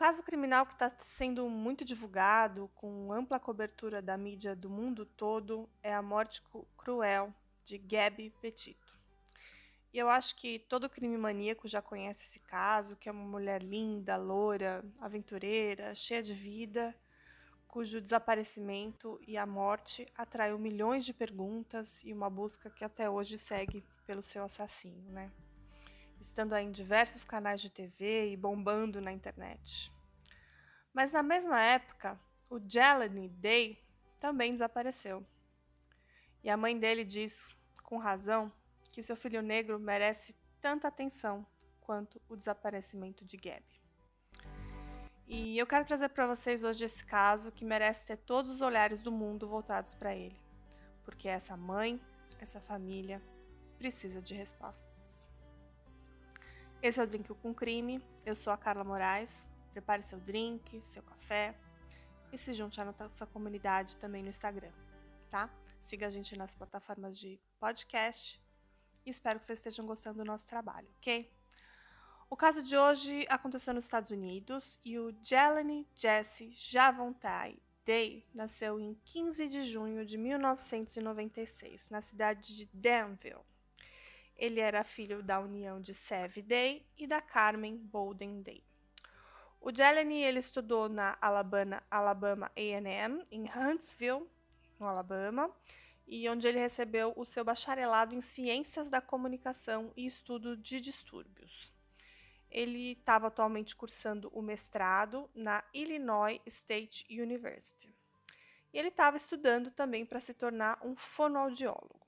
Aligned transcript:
caso 0.00 0.22
criminal 0.22 0.64
que 0.64 0.72
está 0.72 0.90
sendo 0.96 1.46
muito 1.50 1.84
divulgado, 1.84 2.70
com 2.74 3.12
ampla 3.12 3.38
cobertura 3.38 4.00
da 4.00 4.16
mídia 4.16 4.56
do 4.56 4.70
mundo 4.70 5.04
todo, 5.04 5.68
é 5.82 5.92
a 5.92 6.00
morte 6.00 6.42
cruel 6.74 7.34
de 7.62 7.76
Gabby 7.76 8.32
Petito. 8.40 8.98
E 9.92 9.98
eu 9.98 10.08
acho 10.08 10.36
que 10.36 10.58
todo 10.58 10.88
crime 10.88 11.18
maníaco 11.18 11.68
já 11.68 11.82
conhece 11.82 12.24
esse 12.24 12.40
caso, 12.40 12.96
que 12.96 13.10
é 13.10 13.12
uma 13.12 13.26
mulher 13.26 13.62
linda, 13.62 14.16
loura, 14.16 14.82
aventureira, 14.98 15.94
cheia 15.94 16.22
de 16.22 16.32
vida, 16.32 16.96
cujo 17.68 18.00
desaparecimento 18.00 19.20
e 19.28 19.36
a 19.36 19.44
morte 19.44 20.06
atraiu 20.16 20.58
milhões 20.58 21.04
de 21.04 21.12
perguntas 21.12 22.02
e 22.04 22.12
uma 22.14 22.30
busca 22.30 22.70
que 22.70 22.86
até 22.86 23.10
hoje 23.10 23.36
segue 23.36 23.84
pelo 24.06 24.22
seu 24.22 24.42
assassino, 24.44 25.10
né? 25.10 25.30
estando 26.20 26.54
em 26.54 26.70
diversos 26.70 27.24
canais 27.24 27.60
de 27.60 27.70
TV 27.70 28.30
e 28.30 28.36
bombando 28.36 29.00
na 29.00 29.10
internet. 29.10 29.90
Mas 30.92 31.12
na 31.12 31.22
mesma 31.22 31.60
época, 31.60 32.18
o 32.48 32.58
Jelani 32.58 33.28
Day 33.28 33.78
também 34.18 34.52
desapareceu. 34.52 35.24
E 36.42 36.50
a 36.50 36.56
mãe 36.56 36.78
dele 36.78 37.04
diz, 37.04 37.56
com 37.82 37.98
razão, 37.98 38.52
que 38.92 39.02
seu 39.02 39.16
filho 39.16 39.42
negro 39.42 39.78
merece 39.78 40.34
tanta 40.60 40.88
atenção 40.88 41.46
quanto 41.80 42.20
o 42.28 42.36
desaparecimento 42.36 43.24
de 43.24 43.36
Gabi. 43.36 43.80
E 45.26 45.56
eu 45.56 45.66
quero 45.66 45.84
trazer 45.84 46.08
para 46.08 46.26
vocês 46.26 46.64
hoje 46.64 46.84
esse 46.84 47.04
caso 47.04 47.52
que 47.52 47.64
merece 47.64 48.06
ter 48.06 48.16
todos 48.16 48.50
os 48.50 48.60
olhares 48.60 49.00
do 49.00 49.12
mundo 49.12 49.48
voltados 49.48 49.94
para 49.94 50.14
ele, 50.14 50.36
porque 51.04 51.28
essa 51.28 51.56
mãe, 51.56 52.00
essa 52.40 52.60
família 52.60 53.22
precisa 53.78 54.20
de 54.20 54.34
respostas. 54.34 55.26
Esse 56.82 56.98
é 56.98 57.04
o 57.04 57.06
Drink 57.06 57.32
com 57.34 57.54
Crime. 57.54 58.02
Eu 58.24 58.34
sou 58.34 58.52
a 58.52 58.56
Carla 58.56 58.82
Moraes. 58.82 59.46
Prepare 59.72 60.02
seu 60.02 60.20
drink, 60.20 60.80
seu 60.80 61.02
café 61.02 61.54
e 62.32 62.38
se 62.38 62.52
junte 62.52 62.80
à 62.80 62.84
nossa 62.84 63.26
comunidade 63.26 63.96
também 63.96 64.22
no 64.22 64.28
Instagram, 64.28 64.72
tá? 65.28 65.50
Siga 65.80 66.06
a 66.06 66.10
gente 66.10 66.36
nas 66.36 66.54
plataformas 66.54 67.18
de 67.18 67.40
podcast 67.58 68.40
e 69.04 69.10
espero 69.10 69.38
que 69.38 69.44
vocês 69.44 69.58
estejam 69.58 69.86
gostando 69.86 70.18
do 70.18 70.24
nosso 70.24 70.46
trabalho, 70.46 70.88
ok? 70.98 71.32
O 72.28 72.36
caso 72.36 72.62
de 72.62 72.76
hoje 72.76 73.26
aconteceu 73.28 73.74
nos 73.74 73.84
Estados 73.84 74.10
Unidos 74.10 74.78
e 74.84 74.98
o 74.98 75.12
Jelani 75.22 75.88
Jesse 75.94 76.50
Javontai 76.52 77.58
Day 77.84 78.24
nasceu 78.32 78.78
em 78.78 78.94
15 79.04 79.48
de 79.48 79.64
junho 79.64 80.04
de 80.04 80.16
1996, 80.16 81.90
na 81.90 82.00
cidade 82.00 82.54
de 82.54 82.66
Danville, 82.72 83.40
ele 84.40 84.58
era 84.58 84.82
filho 84.82 85.22
da 85.22 85.38
união 85.38 85.80
de 85.80 85.92
Sev 85.92 86.38
Day 86.38 86.86
e 86.96 87.06
da 87.06 87.20
Carmen 87.20 87.76
Bolden 87.76 88.40
Day. 88.40 88.69
O 89.60 89.70
Jeleny 89.70 90.22
ele 90.22 90.38
estudou 90.38 90.88
na 90.88 91.18
Alabama, 91.20 91.82
Alabama 91.90 92.50
A&M 92.56 93.22
em 93.30 93.44
Huntsville, 93.44 94.26
no 94.78 94.86
Alabama, 94.86 95.54
e 96.06 96.26
onde 96.30 96.48
ele 96.48 96.58
recebeu 96.58 97.12
o 97.14 97.26
seu 97.26 97.44
bacharelado 97.44 98.14
em 98.14 98.22
Ciências 98.22 98.88
da 98.88 99.02
Comunicação 99.02 99.92
e 99.94 100.06
Estudo 100.06 100.56
de 100.56 100.80
Distúrbios. 100.80 101.70
Ele 102.50 102.92
estava 102.92 103.26
atualmente 103.26 103.76
cursando 103.76 104.30
o 104.32 104.40
mestrado 104.40 105.28
na 105.34 105.62
Illinois 105.74 106.40
State 106.46 107.06
University. 107.10 107.94
E 108.72 108.78
ele 108.78 108.88
estava 108.88 109.18
estudando 109.18 109.70
também 109.70 110.06
para 110.06 110.20
se 110.20 110.32
tornar 110.32 110.80
um 110.82 110.96
fonoaudiólogo 110.96 112.00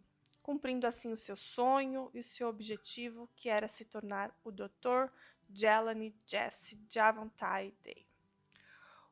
cumprindo 0.43 0.87
assim 0.87 1.13
o 1.13 1.17
seu 1.17 1.37
sonho 1.37 2.11
e 2.13 2.21
o 2.21 2.25
seu 2.25 2.49
objetivo, 2.49 3.31
que 3.37 3.49
era 3.49 3.69
se 3.69 3.85
tornar 3.85 4.37
o 4.43 4.51
Dr. 4.51 5.09
Jelani 5.53 6.15
Jesse 6.27 6.81
Javontai 6.89 7.75
Day. 7.83 8.07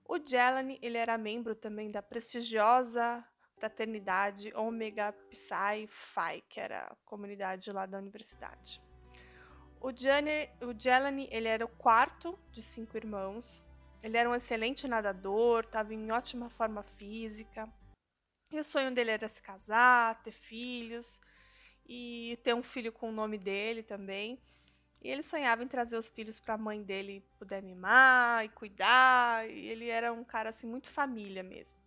O 0.05 0.19
Jelani 0.19 0.79
ele 0.83 0.99
era 0.99 1.17
membro 1.17 1.55
também 1.55 1.91
da 1.91 2.03
prestigiosa 2.03 3.25
fraternidade 3.61 4.53
Omega 4.55 5.13
Psi 5.29 5.87
Phi, 5.87 6.41
que 6.49 6.59
era 6.59 6.85
a 6.87 6.97
comunidade 7.05 7.71
lá 7.71 7.85
da 7.85 7.99
universidade. 7.99 8.83
O, 9.81 9.93
Gianni, 9.93 10.49
o 10.61 10.79
Jelani 10.79 11.29
ele 11.31 11.49
era 11.49 11.65
o 11.65 11.69
quarto 11.69 12.39
de 12.51 12.63
cinco 12.63 12.97
irmãos. 12.97 13.63
Ele 14.03 14.17
era 14.17 14.29
um 14.29 14.35
excelente 14.35 14.89
nadador, 14.89 15.65
estava 15.65 15.95
em 15.95 16.11
ótima 16.11 16.49
forma 16.49 16.83
física. 16.83 17.71
E 18.51 18.59
o 18.59 18.65
sonho 18.65 18.93
dele 18.93 19.11
era 19.11 19.29
se 19.29 19.43
casar, 19.43 20.23
ter 20.23 20.33
filhos 20.33 21.21
e 21.87 22.39
ter 22.43 22.55
um 22.55 22.63
filho 22.63 22.93
com 22.93 23.11
o 23.11 23.13
nome 23.13 23.39
dele 23.39 23.83
também. 23.83 24.43
E 25.03 25.11
ele 25.11 25.23
sonhava 25.23 25.65
em 25.65 25.69
trazer 25.69 25.97
os 25.97 26.11
filhos 26.11 26.39
para 26.39 26.55
a 26.55 26.59
mãe 26.59 26.83
dele 26.83 27.25
poder 27.39 27.63
mimar 27.63 28.45
e 28.45 28.49
cuidar. 28.51 29.49
E 29.49 29.69
ele 29.69 29.89
era 29.89 30.13
um 30.13 30.25
cara 30.25 30.51
assim 30.51 30.67
muito 30.67 30.89
família 30.89 31.43
mesmo. 31.43 31.81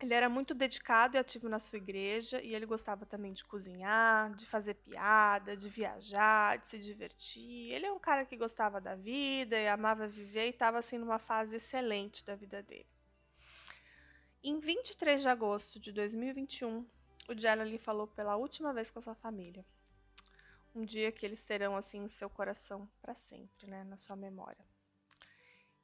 Ele 0.00 0.12
era 0.12 0.28
muito 0.28 0.54
dedicado 0.54 1.16
e 1.16 1.18
ativo 1.18 1.48
na 1.48 1.58
sua 1.58 1.78
igreja 1.78 2.42
e 2.42 2.54
ele 2.54 2.66
gostava 2.66 3.06
também 3.06 3.32
de 3.32 3.44
cozinhar, 3.44 4.34
de 4.34 4.44
fazer 4.44 4.74
piada, 4.74 5.56
de 5.56 5.68
viajar, 5.68 6.58
de 6.58 6.66
se 6.66 6.78
divertir. 6.78 7.72
Ele 7.72 7.86
é 7.86 7.92
um 7.92 7.98
cara 7.98 8.24
que 8.24 8.36
gostava 8.36 8.80
da 8.80 8.94
vida 8.94 9.58
e 9.58 9.68
amava 9.68 10.06
viver 10.06 10.46
e 10.46 10.50
estava 10.50 10.78
assim 10.78 10.98
numa 10.98 11.18
fase 11.18 11.56
excelente 11.56 12.24
da 12.24 12.34
vida 12.34 12.62
dele. 12.62 12.86
Em 14.42 14.58
23 14.58 15.22
de 15.22 15.28
agosto 15.28 15.80
de 15.80 15.90
2021, 15.90 16.86
o 17.28 17.38
Jelly 17.38 17.78
falou 17.78 18.06
pela 18.06 18.36
última 18.36 18.74
vez 18.74 18.90
com 18.90 19.00
sua 19.00 19.14
família. 19.14 19.64
Um 20.74 20.84
dia 20.84 21.12
que 21.12 21.24
eles 21.24 21.44
terão 21.44 21.76
assim 21.76 22.02
em 22.02 22.08
seu 22.08 22.28
coração 22.28 22.88
para 23.00 23.14
sempre, 23.14 23.66
né, 23.66 23.84
na 23.84 23.96
sua 23.96 24.16
memória. 24.16 24.64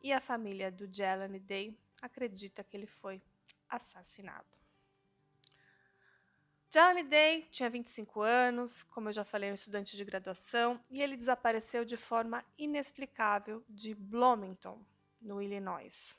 E 0.03 0.13
a 0.13 0.21
família 0.21 0.71
do 0.71 0.93
Jelani 0.93 1.39
Day 1.39 1.79
acredita 2.03 2.65
que 2.65 2.77
ele 2.77 2.87
foi 2.87 3.23
assassinado. 3.69 4.59
Jelani 6.69 7.03
Day 7.03 7.43
tinha 7.51 7.69
25 7.69 8.21
anos, 8.23 8.83
como 8.83 9.09
eu 9.09 9.13
já 9.13 9.25
falei, 9.25 9.51
um 9.51 9.55
estudante 9.55 9.97
de 9.97 10.05
graduação, 10.05 10.81
e 10.89 11.03
ele 11.03 11.17
desapareceu 11.17 11.85
de 11.85 11.97
forma 11.97 12.45
inexplicável 12.57 13.65
de 13.69 13.95
Bloomington, 13.95 14.85
no 15.21 15.43
Illinois 15.43 16.19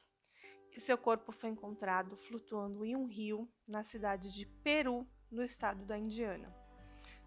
e 0.75 0.79
seu 0.79 0.97
corpo 0.97 1.31
foi 1.31 1.49
encontrado 1.49 2.15
flutuando 2.15 2.85
em 2.85 2.95
um 2.95 3.05
rio 3.05 3.49
na 3.67 3.83
cidade 3.83 4.33
de 4.33 4.45
Peru, 4.45 5.07
no 5.29 5.43
estado 5.43 5.85
da 5.85 5.97
Indiana. 5.97 6.53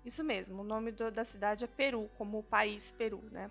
Isso 0.05 0.23
mesmo, 0.23 0.61
o 0.61 0.65
nome 0.65 0.93
do, 0.93 1.11
da 1.11 1.25
cidade 1.25 1.65
é 1.65 1.67
Peru, 1.67 2.11
como 2.19 2.39
o 2.39 2.43
país 2.43 2.93
Peru, 2.93 3.23
né? 3.31 3.51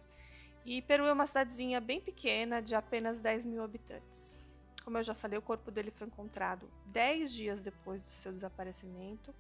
E 0.66 0.81
Peru 0.81 1.06
é 1.06 1.12
uma 1.12 1.28
cidadezinha 1.28 1.81
bem 1.81 2.00
pequena, 2.00 2.62
de 2.62 2.75
apenas 2.75 3.19
10 3.19 3.46
mil 3.46 3.64
habitantes. 3.64 4.38
Como 4.84 4.97
eu 4.97 5.03
já 5.03 5.13
falei, 5.13 5.38
o 5.38 5.42
corpo 5.42 5.72
dele 5.72 5.92
foi 5.92 6.08
encontrado 6.08 6.69
10 6.88 7.34
dias 7.34 7.62
depois 7.62 8.03
do 8.03 8.12
seu 8.12 8.31
desaparecimento, 8.31 9.34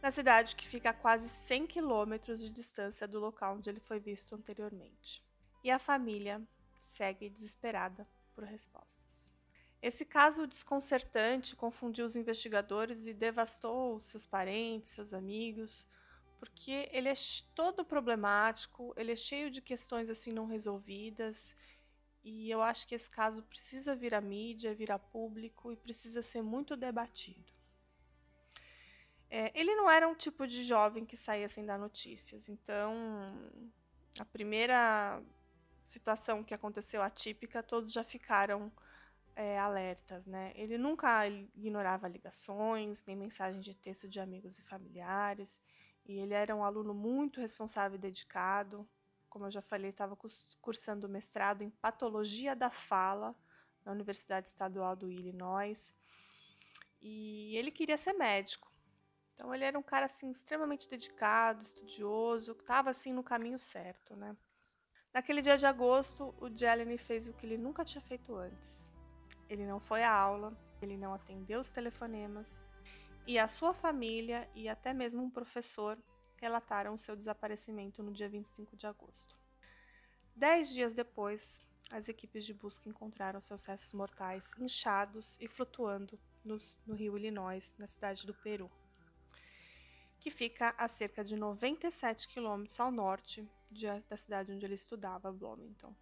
na 0.00 0.10
cidade 0.10 0.56
que 0.56 0.66
fica 0.66 0.90
a 0.90 0.94
quase 0.94 1.28
100 1.28 1.66
quilômetros 1.66 2.40
de 2.40 2.48
distância 2.48 3.06
do 3.06 3.20
local 3.20 3.56
onde 3.56 3.70
ele 3.70 3.78
foi 3.78 4.00
visto 4.00 4.34
anteriormente. 4.34 5.22
E 5.62 5.70
a 5.70 5.78
família 5.78 6.42
segue 6.76 7.28
desesperada 7.28 8.06
por 8.34 8.42
respostas. 8.42 9.30
Esse 9.80 10.04
caso 10.04 10.46
desconcertante 10.46 11.54
confundiu 11.54 12.06
os 12.06 12.16
investigadores 12.16 13.06
e 13.06 13.14
devastou 13.14 14.00
seus 14.00 14.24
parentes, 14.24 14.90
seus 14.90 15.12
amigos, 15.12 15.86
porque 16.42 16.88
ele 16.90 17.08
é 17.08 17.14
todo 17.54 17.84
problemático, 17.84 18.92
ele 18.96 19.12
é 19.12 19.16
cheio 19.16 19.48
de 19.48 19.62
questões 19.62 20.10
assim 20.10 20.32
não 20.32 20.44
resolvidas, 20.44 21.54
e 22.24 22.50
eu 22.50 22.60
acho 22.60 22.88
que 22.88 22.96
esse 22.96 23.08
caso 23.08 23.44
precisa 23.44 23.94
vir 23.94 24.12
à 24.12 24.20
mídia, 24.20 24.74
vir 24.74 24.90
a 24.90 24.98
público 24.98 25.70
e 25.70 25.76
precisa 25.76 26.20
ser 26.20 26.42
muito 26.42 26.76
debatido. 26.76 27.52
É, 29.30 29.52
ele 29.54 29.72
não 29.76 29.88
era 29.88 30.08
um 30.08 30.16
tipo 30.16 30.44
de 30.44 30.64
jovem 30.64 31.06
que 31.06 31.16
saía 31.16 31.46
sem 31.46 31.64
dar 31.64 31.78
notícias, 31.78 32.48
então 32.48 32.92
a 34.18 34.24
primeira 34.24 35.22
situação 35.84 36.42
que 36.42 36.52
aconteceu 36.52 37.02
atípica, 37.02 37.62
todos 37.62 37.92
já 37.92 38.02
ficaram 38.02 38.72
é, 39.36 39.60
alertas, 39.60 40.26
né? 40.26 40.52
Ele 40.56 40.76
nunca 40.76 41.24
ignorava 41.54 42.08
ligações, 42.08 43.04
nem 43.04 43.14
mensagens 43.14 43.64
de 43.64 43.76
texto 43.76 44.08
de 44.08 44.18
amigos 44.18 44.58
e 44.58 44.62
familiares, 44.62 45.62
e 46.04 46.18
ele 46.18 46.34
era 46.34 46.54
um 46.54 46.64
aluno 46.64 46.92
muito 46.92 47.40
responsável 47.40 47.96
e 47.96 48.00
dedicado. 48.00 48.88
Como 49.28 49.46
eu 49.46 49.50
já 49.50 49.62
falei, 49.62 49.90
estava 49.90 50.16
cursando 50.60 51.08
mestrado 51.08 51.62
em 51.62 51.70
patologia 51.70 52.54
da 52.54 52.70
fala 52.70 53.34
na 53.84 53.92
Universidade 53.92 54.46
Estadual 54.46 54.94
do 54.94 55.10
Illinois, 55.10 55.94
e 57.00 57.56
ele 57.56 57.70
queria 57.70 57.96
ser 57.96 58.12
médico. 58.12 58.70
Então 59.34 59.52
ele 59.52 59.64
era 59.64 59.76
um 59.78 59.82
cara 59.82 60.06
assim 60.06 60.30
extremamente 60.30 60.88
dedicado, 60.88 61.62
estudioso, 61.62 62.52
estava 62.52 62.90
assim 62.90 63.12
no 63.12 63.24
caminho 63.24 63.58
certo, 63.58 64.14
né? 64.14 64.36
Naquele 65.12 65.42
dia 65.42 65.58
de 65.58 65.66
agosto, 65.66 66.34
o 66.40 66.48
Jeleny 66.48 66.96
fez 66.96 67.28
o 67.28 67.32
que 67.32 67.44
ele 67.44 67.58
nunca 67.58 67.84
tinha 67.84 68.00
feito 68.00 68.36
antes 68.36 68.92
ele 69.52 69.66
não 69.66 69.78
foi 69.78 70.02
à 70.02 70.10
aula, 70.10 70.56
ele 70.80 70.96
não 70.96 71.12
atendeu 71.12 71.60
os 71.60 71.70
telefonemas, 71.70 72.66
e 73.26 73.38
a 73.38 73.46
sua 73.46 73.72
família 73.72 74.48
e 74.54 74.68
até 74.68 74.92
mesmo 74.92 75.22
um 75.22 75.30
professor 75.30 75.98
relataram 76.40 76.98
seu 76.98 77.14
desaparecimento 77.14 78.02
no 78.02 78.12
dia 78.12 78.28
25 78.28 78.76
de 78.76 78.86
agosto. 78.86 79.40
Dez 80.34 80.70
dias 80.70 80.92
depois, 80.92 81.60
as 81.90 82.08
equipes 82.08 82.44
de 82.44 82.54
busca 82.54 82.88
encontraram 82.88 83.40
seus 83.40 83.64
restos 83.64 83.92
mortais 83.92 84.52
inchados 84.58 85.36
e 85.40 85.46
flutuando 85.46 86.18
nos, 86.44 86.80
no 86.86 86.94
rio 86.94 87.16
Illinois, 87.16 87.74
na 87.78 87.86
cidade 87.86 88.26
do 88.26 88.34
Peru, 88.34 88.70
que 90.18 90.30
fica 90.30 90.74
a 90.76 90.88
cerca 90.88 91.22
de 91.22 91.36
97 91.36 92.28
quilômetros 92.28 92.80
ao 92.80 92.90
norte 92.90 93.48
de, 93.70 93.86
da 94.08 94.16
cidade 94.16 94.52
onde 94.52 94.64
ele 94.64 94.74
estudava, 94.74 95.32
Bloomington. 95.32 95.94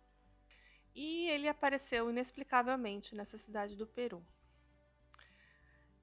E 0.94 1.28
ele 1.28 1.48
apareceu 1.48 2.08
inexplicavelmente 2.08 3.14
nessa 3.14 3.36
cidade 3.36 3.76
do 3.76 3.86
Peru. 3.86 4.24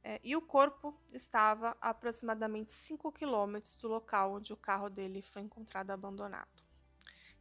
É, 0.10 0.22
e 0.24 0.38
o 0.38 0.42
corpo 0.42 0.98
estava 1.12 1.76
a 1.82 1.90
aproximadamente 1.90 2.72
5 2.72 3.12
quilômetros 3.12 3.76
do 3.76 3.90
local 3.90 4.36
onde 4.36 4.54
o 4.54 4.56
carro 4.56 4.90
dele 4.90 5.22
foi 5.22 5.42
encontrado 5.42 5.92
abandonado. 5.92 6.64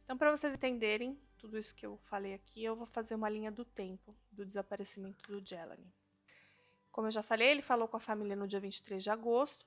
Então, 0.03 0.17
para 0.17 0.35
vocês 0.35 0.53
entenderem 0.53 1.17
tudo 1.37 1.57
isso 1.57 1.73
que 1.73 1.85
eu 1.85 1.97
falei 2.03 2.33
aqui, 2.33 2.61
eu 2.61 2.75
vou 2.75 2.85
fazer 2.85 3.15
uma 3.15 3.29
linha 3.29 3.49
do 3.49 3.63
tempo 3.63 4.13
do 4.29 4.45
desaparecimento 4.45 5.31
do 5.31 5.41
Jelani. 5.47 5.95
Como 6.91 7.07
eu 7.07 7.11
já 7.11 7.23
falei, 7.23 7.47
ele 7.51 7.61
falou 7.61 7.87
com 7.87 7.95
a 7.95 8.01
família 8.01 8.35
no 8.35 8.45
dia 8.45 8.59
23 8.59 9.01
de 9.01 9.09
agosto, 9.09 9.65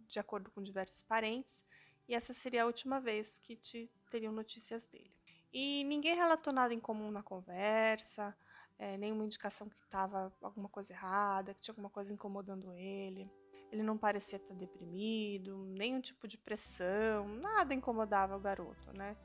de 0.00 0.18
acordo 0.18 0.50
com 0.50 0.60
diversos 0.60 1.02
parentes, 1.02 1.64
e 2.08 2.16
essa 2.16 2.32
seria 2.32 2.64
a 2.64 2.66
última 2.66 2.98
vez 3.00 3.38
que 3.38 3.54
te 3.54 3.88
teriam 4.10 4.32
notícias 4.32 4.86
dele. 4.86 5.16
E 5.52 5.84
ninguém 5.84 6.16
relatou 6.16 6.52
nada 6.52 6.74
em 6.74 6.80
comum 6.80 7.12
na 7.12 7.22
conversa, 7.22 8.36
é, 8.78 8.96
nenhuma 8.96 9.24
indicação 9.24 9.68
que 9.68 9.76
estava 9.76 10.32
alguma 10.40 10.68
coisa 10.68 10.92
errada, 10.92 11.52
que 11.52 11.60
tinha 11.60 11.72
alguma 11.72 11.90
coisa 11.90 12.14
incomodando 12.14 12.72
ele. 12.72 13.30
Ele 13.70 13.82
não 13.82 13.98
parecia 13.98 14.36
estar 14.36 14.54
deprimido, 14.54 15.64
nenhum 15.76 16.00
tipo 16.00 16.26
de 16.26 16.38
pressão, 16.38 17.28
nada 17.28 17.74
incomodava 17.74 18.36
o 18.36 18.40
garoto, 18.40 18.92
né? 18.96 19.16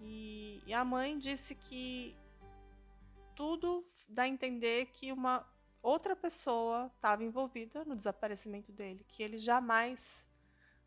E, 0.00 0.62
e 0.66 0.72
a 0.72 0.84
mãe 0.84 1.18
disse 1.18 1.54
que 1.54 2.16
tudo 3.34 3.86
dá 4.08 4.22
a 4.22 4.28
entender 4.28 4.86
que 4.86 5.12
uma 5.12 5.46
outra 5.82 6.16
pessoa 6.16 6.90
estava 6.94 7.22
envolvida 7.22 7.84
no 7.84 7.94
desaparecimento 7.94 8.72
dele, 8.72 9.04
que 9.08 9.22
ele 9.22 9.38
jamais 9.38 10.28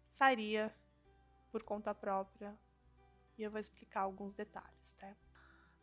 sairia 0.04 0.74
por 1.52 1.64
conta 1.64 1.94
própria. 1.94 2.58
E 3.38 3.44
eu 3.44 3.52
vou 3.52 3.60
explicar 3.60 4.02
alguns 4.02 4.36
detalhes, 4.36 4.92
tá? 4.94 5.16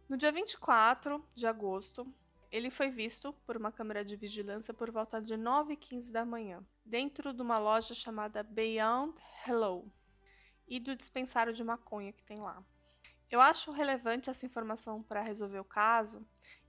No 0.08 0.16
dia 0.16 0.30
24 0.30 1.20
de 1.34 1.48
agosto, 1.48 2.06
ele 2.52 2.70
foi 2.70 2.90
visto 2.90 3.32
por 3.44 3.56
uma 3.56 3.72
câmera 3.72 4.04
de 4.04 4.14
vigilância 4.14 4.72
por 4.72 4.88
volta 4.88 5.20
de 5.20 5.34
9h15 5.34 6.12
da 6.12 6.24
manhã, 6.24 6.64
dentro 6.84 7.34
de 7.34 7.42
uma 7.42 7.58
loja 7.58 7.92
chamada 7.92 8.40
Beyond 8.44 9.20
Hello 9.44 9.90
e 10.64 10.78
do 10.78 10.94
dispensário 10.94 11.52
de 11.52 11.64
maconha 11.64 12.12
que 12.12 12.22
tem 12.22 12.38
lá. 12.38 12.64
Eu 13.28 13.40
acho 13.40 13.72
relevante 13.72 14.30
essa 14.30 14.46
informação 14.46 15.02
para 15.02 15.22
resolver 15.22 15.58
o 15.58 15.64
caso 15.64 16.24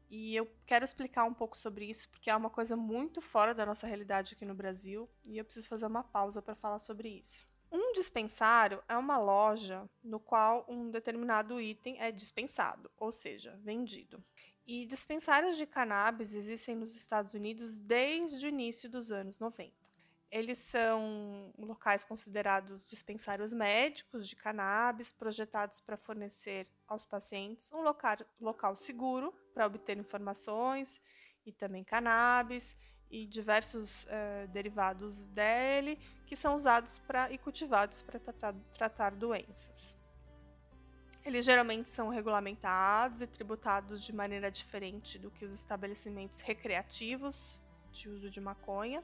e 0.10 0.36
eu 0.36 0.51
quero 0.66 0.83
explicar 0.83 1.25
um 1.25 1.33
pouco 1.33 1.56
sobre 1.56 1.86
isso 1.86 2.10
porque 2.10 2.31
é 2.31 2.36
uma 2.36 2.50
coisa 2.50 2.75
muito 2.75 3.22
fora 3.22 3.54
da 3.54 3.68
nossa 3.68 3.86
realidade 3.86 4.33
aqui 4.33 4.45
no 4.45 4.56
Brasil 4.56 5.07
e 5.24 5.38
eu 5.38 5.45
preciso 5.45 5.69
fazer 5.69 5.86
uma 5.86 6.04
pausa 6.04 6.42
para 6.42 6.56
falar 6.56 6.80
sobre 6.80 7.10
isso. 7.10 7.47
Um 7.72 7.92
dispensário 7.92 8.81
é 8.88 8.96
uma 8.96 9.18
loja 9.18 9.90
no 10.04 10.19
qual 10.19 10.66
um 10.69 10.90
determinado 10.90 11.60
item 11.60 11.98
é 12.00 12.12
dispensado, 12.12 12.90
ou 12.98 13.12
seja, 13.12 13.60
vendido. 13.62 14.24
E 14.66 14.86
dispensários 14.86 15.58
de 15.58 15.66
cannabis 15.66 16.34
existem 16.34 16.75
nos 16.75 16.96
Estados 16.96 17.34
Unidos 17.34 17.78
desde 17.78 18.46
o 18.46 18.50
início 18.50 18.90
dos 18.90 19.12
anos 19.12 19.40
90. 19.40 19.74
Eles 20.30 20.58
são 20.58 21.54
locais 21.58 22.04
considerados 22.04 22.90
dispensários 22.90 23.54
médicos 23.54 24.28
de 24.28 24.36
cannabis, 24.36 25.10
projetados 25.10 25.80
para 25.80 25.96
fornecer 25.96 26.68
aos 26.86 27.06
pacientes 27.06 27.72
um 27.72 27.81
local, 27.81 28.18
local 28.40 28.75
seguro 28.75 29.34
para 29.54 29.66
obter 29.66 29.98
informações 29.98 31.02
e 31.46 31.52
também 31.54 31.84
cannabis 31.84 32.75
e 33.09 33.25
diversos 33.25 34.04
uh, 34.04 34.48
derivados 34.50 35.25
dele 35.27 35.98
que 36.25 36.36
são 36.36 36.56
usados 36.56 37.00
para 37.00 37.31
e 37.31 37.38
cultivados 37.38 38.01
para 38.01 38.19
tratar, 38.19 38.54
tratar 38.71 39.15
doenças. 39.15 39.98
Eles 41.24 41.44
geralmente 41.44 41.89
são 41.89 42.09
regulamentados 42.09 43.21
e 43.21 43.27
tributados 43.27 44.04
de 44.04 44.13
maneira 44.13 44.50
diferente 44.50 45.18
do 45.19 45.30
que 45.31 45.44
os 45.44 45.51
estabelecimentos 45.51 46.42
recreativos 46.42 47.59
de 47.92 48.09
uso 48.09 48.30
de 48.30 48.39
maconha, 48.39 49.04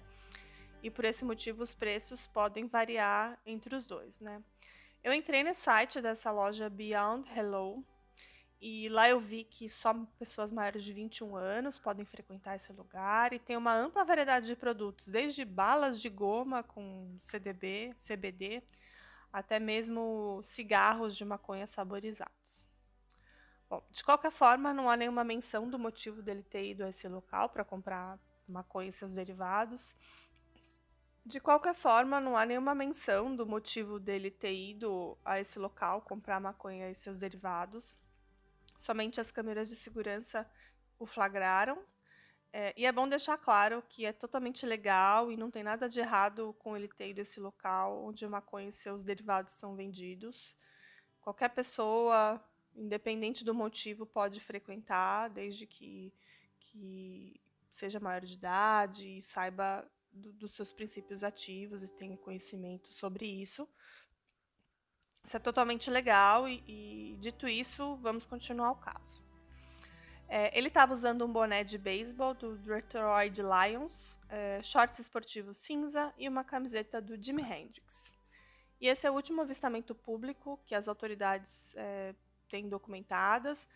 e 0.82 0.92
por 0.92 1.06
esse 1.06 1.26
motivo 1.26 1.64
os 1.64 1.74
preços 1.74 2.28
podem 2.28 2.68
variar 2.68 3.40
entre 3.46 3.76
os 3.76 3.86
dois. 3.86 4.20
Né? 4.20 4.44
Eu 5.04 5.14
entrei 5.14 5.44
no 5.44 5.54
site 5.54 6.02
dessa 6.02 6.30
loja 6.32 6.70
Beyond 6.70 7.28
Hello 7.36 7.84
e 8.66 8.88
lá 8.88 9.10
eu 9.10 9.20
vi 9.20 9.44
que 9.44 9.68
só 9.68 9.94
pessoas 10.18 10.50
maiores 10.50 10.86
de 10.86 10.94
21 10.94 11.36
anos 11.36 11.78
podem 11.78 12.06
frequentar 12.06 12.56
esse 12.56 12.72
lugar 12.72 13.34
e 13.34 13.38
tem 13.38 13.58
uma 13.58 13.76
ampla 13.76 14.06
variedade 14.06 14.46
de 14.46 14.56
produtos, 14.56 15.10
desde 15.10 15.44
balas 15.44 16.00
de 16.00 16.08
goma 16.08 16.64
com 16.64 17.14
CDB, 17.20 17.94
CBD, 17.98 18.64
até 19.34 19.60
mesmo 19.60 20.40
cigarros 20.42 21.18
de 21.18 21.26
maconha 21.26 21.68
saborizados. 21.68 22.66
Bom, 23.70 23.84
de 23.92 24.02
qualquer 24.02 24.32
forma, 24.32 24.74
não 24.74 24.90
há 24.90 24.96
nenhuma 24.96 25.26
menção 25.26 25.70
do 25.70 25.78
motivo 25.78 26.22
dele 26.22 26.42
ter 26.42 26.64
ido 26.64 26.86
a 26.86 26.90
esse 26.90 27.06
local 27.10 27.50
para 27.50 27.66
comprar 27.66 28.18
maconha 28.48 28.88
e 28.88 28.94
seus 28.94 29.16
derivados. 29.16 29.94
De 31.26 31.42
qualquer 31.42 31.76
forma, 31.76 32.22
não 32.22 32.38
há 32.38 32.46
nenhuma 32.46 32.74
menção 32.74 33.36
do 33.36 33.46
motivo 33.46 34.00
dele 34.00 34.32
ter 34.32 34.54
ido 34.54 35.18
a 35.26 35.38
esse 35.38 35.60
local 35.60 36.02
comprar 36.02 36.40
maconha 36.40 36.90
e 36.90 36.96
seus 36.96 37.20
derivados. 37.20 37.94
Somente 38.76 39.22
as 39.22 39.32
câmeras 39.32 39.70
de 39.70 39.76
segurança 39.76 40.50
o 41.00 41.06
flagraram. 41.06 41.84
É, 42.52 42.74
e 42.78 42.86
é 42.86 42.92
bom 42.92 43.08
deixar 43.08 43.38
claro 43.38 43.84
que 43.90 44.06
é 44.06 44.14
totalmente 44.14 44.64
legal 44.66 45.32
e 45.32 45.38
não 45.38 45.50
tem 45.50 45.64
nada 45.64 45.90
de 45.90 46.00
errado 46.00 46.54
com 46.60 46.78
ele 46.78 46.88
ter 46.88 47.10
ido 47.10 47.20
esse 47.20 47.40
local 47.40 48.04
onde 48.06 48.24
a 48.26 48.30
maconha 48.30 48.70
e 48.70 48.72
seus 48.72 49.04
derivados 49.04 49.54
são 49.54 49.76
vendidos. 49.76 50.56
Qualquer 51.20 51.50
pessoa, 51.50 52.44
independente 52.76 53.44
do 53.44 53.56
motivo, 53.56 54.06
pode 54.06 54.40
frequentar, 54.40 55.30
desde 55.30 55.66
que, 55.66 56.14
que 56.60 57.42
seja 57.72 58.00
maior 58.00 58.22
de 58.22 58.36
idade 58.36 59.18
e 59.18 59.22
saiba 59.22 59.90
do, 60.12 60.32
dos 60.34 60.52
seus 60.52 60.72
princípios 60.72 61.24
ativos 61.24 61.82
e 61.82 61.92
tenha 61.92 62.18
conhecimento 62.18 62.92
sobre 62.94 63.26
isso. 63.26 63.68
Isso 65.24 65.38
é 65.38 65.40
totalmente 65.40 65.90
legal 65.90 66.50
e, 66.50 66.62
e 66.68 67.18
dito 67.18 67.48
isso, 67.48 67.96
vamos 67.98 68.26
continuar 68.26 68.72
o 68.72 68.76
caso. 68.76 69.24
É, 70.28 70.58
ele 70.58 70.68
estava 70.68 70.92
usando 70.92 71.24
um 71.24 71.32
boné 71.32 71.64
de 71.64 71.78
beisebol 71.78 72.34
do 72.34 72.58
Detroit 72.58 73.40
Lions, 73.40 74.20
é, 74.28 74.62
shorts 74.62 75.00
esportivos 75.00 75.58
cinza 75.58 76.14
e 76.18 76.28
uma 76.28 76.44
camiseta 76.44 77.02
do 77.02 77.16
Jimi 77.22 77.42
Hendrix. 77.42 78.12
E 78.82 78.88
esse 78.88 79.08
é 79.08 79.12
o 79.12 79.14
último 79.14 79.42
avistamento 79.42 79.96
público 79.96 80.60
que 80.66 80.76
as 80.76 80.90
autoridades 80.90 81.74
é, 81.78 82.14
têm 82.50 82.68
documentadas. 82.68 83.68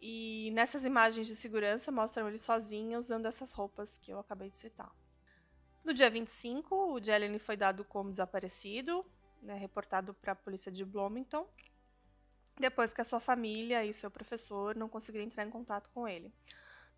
E 0.00 0.50
nessas 0.54 0.84
imagens 0.84 1.26
de 1.26 1.36
segurança 1.36 1.92
mostram 1.92 2.28
ele 2.28 2.38
sozinho 2.38 2.98
usando 2.98 3.26
essas 3.26 3.52
roupas 3.52 3.96
que 3.96 4.10
eu 4.10 4.18
acabei 4.18 4.50
de 4.50 4.56
citar. 4.56 4.92
No 5.84 5.94
dia 5.94 6.10
25, 6.10 6.94
o 6.94 7.00
Jelen 7.02 7.38
foi 7.38 7.56
dado 7.56 7.84
como 7.84 8.10
desaparecido 8.10 9.06
né, 9.46 9.54
reportado 9.54 10.12
para 10.12 10.32
a 10.32 10.36
polícia 10.36 10.70
de 10.70 10.84
Bloomington, 10.84 11.48
depois 12.58 12.92
que 12.92 13.00
a 13.00 13.04
sua 13.04 13.20
família 13.20 13.84
e 13.84 13.94
seu 13.94 14.10
professor 14.10 14.74
não 14.74 14.88
conseguiram 14.88 15.24
entrar 15.24 15.46
em 15.46 15.50
contato 15.50 15.88
com 15.90 16.08
ele. 16.08 16.32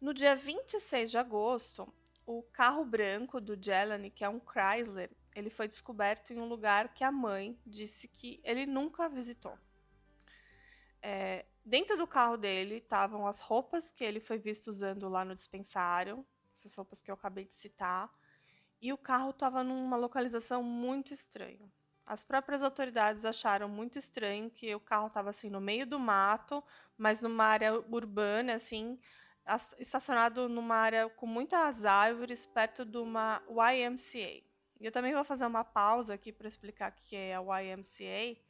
No 0.01 0.15
dia 0.15 0.35
26 0.35 1.11
de 1.11 1.19
agosto, 1.19 1.93
o 2.25 2.43
carro 2.43 2.85
branco 2.85 3.41
do 3.41 3.57
Jelani, 3.61 4.11
que 4.11 4.25
é 4.25 4.29
um 4.29 4.41
Chrysler, 4.41 5.11
ele 5.35 5.51
foi 5.51 5.69
descoberto 5.69 6.33
em 6.33 6.39
um 6.39 6.47
lugar 6.47 6.93
que 6.95 7.05
a 7.05 7.13
mãe 7.13 7.59
disse 7.67 8.09
que 8.09 8.41
ele 8.45 8.67
nunca 8.67 9.09
visitou. 9.09 9.59
É, 11.03 11.47
dentro 11.65 11.97
do 11.97 12.07
carro 12.07 12.37
dele 12.37 12.77
estavam 12.77 13.27
as 13.27 13.41
roupas 13.41 13.91
que 13.91 14.03
ele 14.03 14.21
foi 14.21 14.39
visto 14.39 14.69
usando 14.69 15.09
lá 15.09 15.25
no 15.25 15.35
dispensário, 15.35 16.25
essas 16.55 16.75
roupas 16.75 17.01
que 17.01 17.11
eu 17.11 17.15
acabei 17.15 17.45
de 17.45 17.55
citar, 17.55 18.13
e 18.81 18.93
o 18.93 18.99
carro 18.99 19.31
estava 19.31 19.65
numa 19.65 19.97
localização 19.97 20.63
muito 20.63 21.13
estranha. 21.13 21.71
As 22.09 22.25
próprias 22.25 22.63
autoridades 22.63 23.27
acharam 23.27 23.69
muito 23.69 23.99
estranho 23.99 24.49
que 24.49 24.75
o 24.75 24.81
carro 24.81 25.09
estava 25.09 25.29
assim 25.29 25.51
no 25.51 25.61
meio 25.61 25.87
do 25.87 25.99
mato, 25.99 26.65
mas 26.97 27.21
numa 27.21 27.45
área 27.45 27.75
urbana, 27.75 28.55
assim, 28.55 28.99
estacionado 29.79 30.49
numa 30.49 30.75
área 30.75 31.11
com 31.11 31.27
muitas 31.27 31.85
árvores, 31.85 32.47
perto 32.47 32.83
de 32.87 32.97
uma 32.97 33.43
YMCA. 33.51 34.43
Eu 34.81 34.91
também 34.91 35.13
vou 35.13 35.23
fazer 35.23 35.45
uma 35.45 35.63
pausa 35.63 36.15
aqui 36.15 36.33
para 36.33 36.49
explicar 36.49 36.93
o 36.93 36.95
que 36.95 37.15
é 37.15 37.37
a 37.37 37.61
YMCA. 37.61 38.41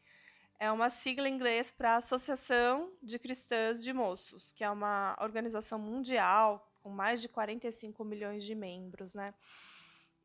É 0.60 0.70
uma 0.70 0.88
sigla 0.88 1.28
em 1.28 1.34
inglês 1.34 1.72
para 1.72 1.96
Associação 1.96 2.92
de 3.02 3.18
Cristãs 3.18 3.82
de 3.82 3.92
Moços, 3.92 4.52
que 4.52 4.62
é 4.62 4.70
uma 4.70 5.18
organização 5.20 5.80
mundial 5.80 6.72
com 6.80 6.90
mais 6.90 7.20
de 7.20 7.28
45 7.28 8.04
milhões 8.04 8.44
de 8.44 8.54
membros, 8.54 9.14
né? 9.14 9.34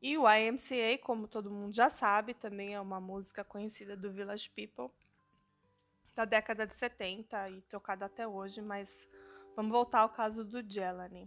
E 0.06 0.18
o 0.18 0.28
YMCA, 0.30 0.98
como 1.00 1.26
todo 1.26 1.50
mundo 1.50 1.72
já 1.72 1.88
sabe, 1.88 2.34
também 2.34 2.74
é 2.74 2.78
uma 2.78 3.00
música 3.00 3.42
conhecida 3.42 3.96
do 3.96 4.12
Village 4.12 4.50
People 4.50 4.94
da 6.14 6.26
década 6.26 6.66
de 6.66 6.74
70 6.74 7.48
e 7.48 7.62
tocada 7.62 8.04
até 8.04 8.28
hoje, 8.28 8.60
mas 8.60 9.08
vamos 9.56 9.72
voltar 9.72 10.00
ao 10.00 10.10
caso 10.10 10.44
do 10.44 10.62
Jelani. 10.62 11.26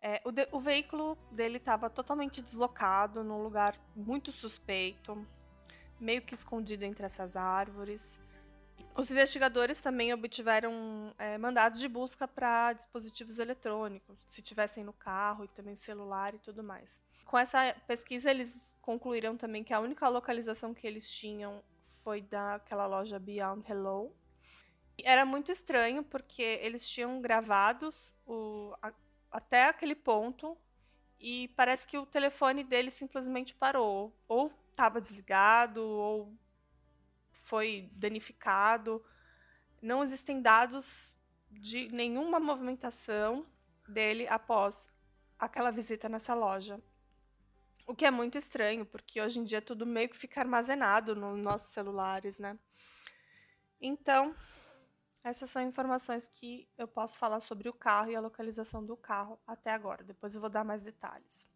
É, 0.00 0.22
o, 0.24 0.32
de, 0.32 0.48
o 0.52 0.58
veículo 0.58 1.18
dele 1.30 1.58
estava 1.58 1.90
totalmente 1.90 2.40
deslocado, 2.40 3.22
num 3.22 3.42
lugar 3.42 3.78
muito 3.94 4.32
suspeito, 4.32 5.28
meio 6.00 6.22
que 6.22 6.32
escondido 6.32 6.82
entre 6.82 7.04
essas 7.04 7.36
árvores. 7.36 8.18
Os 8.98 9.10
investigadores 9.10 9.82
também 9.82 10.12
obtiveram 10.14 11.14
é, 11.18 11.36
mandados 11.36 11.78
de 11.78 11.86
busca 11.86 12.26
para 12.26 12.72
dispositivos 12.72 13.38
eletrônicos, 13.38 14.18
se 14.26 14.40
tivessem 14.40 14.82
no 14.82 14.92
carro 14.94 15.44
e 15.44 15.48
também 15.48 15.76
celular 15.76 16.34
e 16.34 16.38
tudo 16.38 16.64
mais. 16.64 17.02
Com 17.26 17.38
essa 17.38 17.76
pesquisa, 17.86 18.30
eles 18.30 18.74
concluíram 18.80 19.36
também 19.36 19.62
que 19.62 19.74
a 19.74 19.80
única 19.80 20.08
localização 20.08 20.72
que 20.72 20.86
eles 20.86 21.10
tinham 21.10 21.62
foi 22.02 22.22
daquela 22.22 22.86
loja 22.86 23.18
Beyond 23.18 23.70
Hello. 23.70 24.16
Era 25.04 25.26
muito 25.26 25.52
estranho 25.52 26.02
porque 26.02 26.58
eles 26.62 26.88
tinham 26.88 27.20
gravados 27.20 28.14
o, 28.26 28.72
a, 28.80 28.94
até 29.30 29.68
aquele 29.68 29.94
ponto 29.94 30.56
e 31.20 31.48
parece 31.48 31.86
que 31.86 31.98
o 31.98 32.06
telefone 32.06 32.64
dele 32.64 32.90
simplesmente 32.90 33.54
parou. 33.54 34.16
Ou 34.26 34.50
estava 34.70 35.00
desligado, 35.00 35.82
ou 35.82 36.32
foi 37.46 37.88
danificado. 37.92 39.04
Não 39.80 40.02
existem 40.02 40.42
dados 40.42 41.14
de 41.48 41.88
nenhuma 41.92 42.40
movimentação 42.40 43.46
dele 43.88 44.26
após 44.26 44.88
aquela 45.38 45.70
visita 45.70 46.08
nessa 46.08 46.34
loja. 46.34 46.82
O 47.86 47.94
que 47.94 48.04
é 48.04 48.10
muito 48.10 48.36
estranho, 48.36 48.84
porque 48.84 49.20
hoje 49.20 49.38
em 49.38 49.44
dia 49.44 49.62
tudo 49.62 49.86
meio 49.86 50.08
que 50.08 50.18
fica 50.18 50.40
armazenado 50.40 51.14
nos 51.14 51.38
nossos 51.38 51.72
celulares, 51.72 52.40
né? 52.40 52.58
Então, 53.80 54.34
essas 55.24 55.48
são 55.48 55.62
informações 55.62 56.26
que 56.26 56.68
eu 56.76 56.88
posso 56.88 57.16
falar 57.16 57.38
sobre 57.38 57.68
o 57.68 57.72
carro 57.72 58.10
e 58.10 58.16
a 58.16 58.20
localização 58.20 58.84
do 58.84 58.96
carro 58.96 59.38
até 59.46 59.70
agora. 59.70 60.02
Depois 60.02 60.34
eu 60.34 60.40
vou 60.40 60.50
dar 60.50 60.64
mais 60.64 60.82
detalhes. 60.82 61.46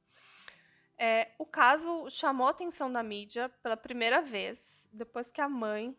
É, 1.02 1.30
o 1.38 1.46
caso 1.46 2.10
chamou 2.10 2.46
a 2.46 2.50
atenção 2.50 2.92
da 2.92 3.02
mídia 3.02 3.48
pela 3.62 3.74
primeira 3.74 4.20
vez 4.20 4.86
depois 4.92 5.30
que 5.30 5.40
a 5.40 5.48
mãe, 5.48 5.96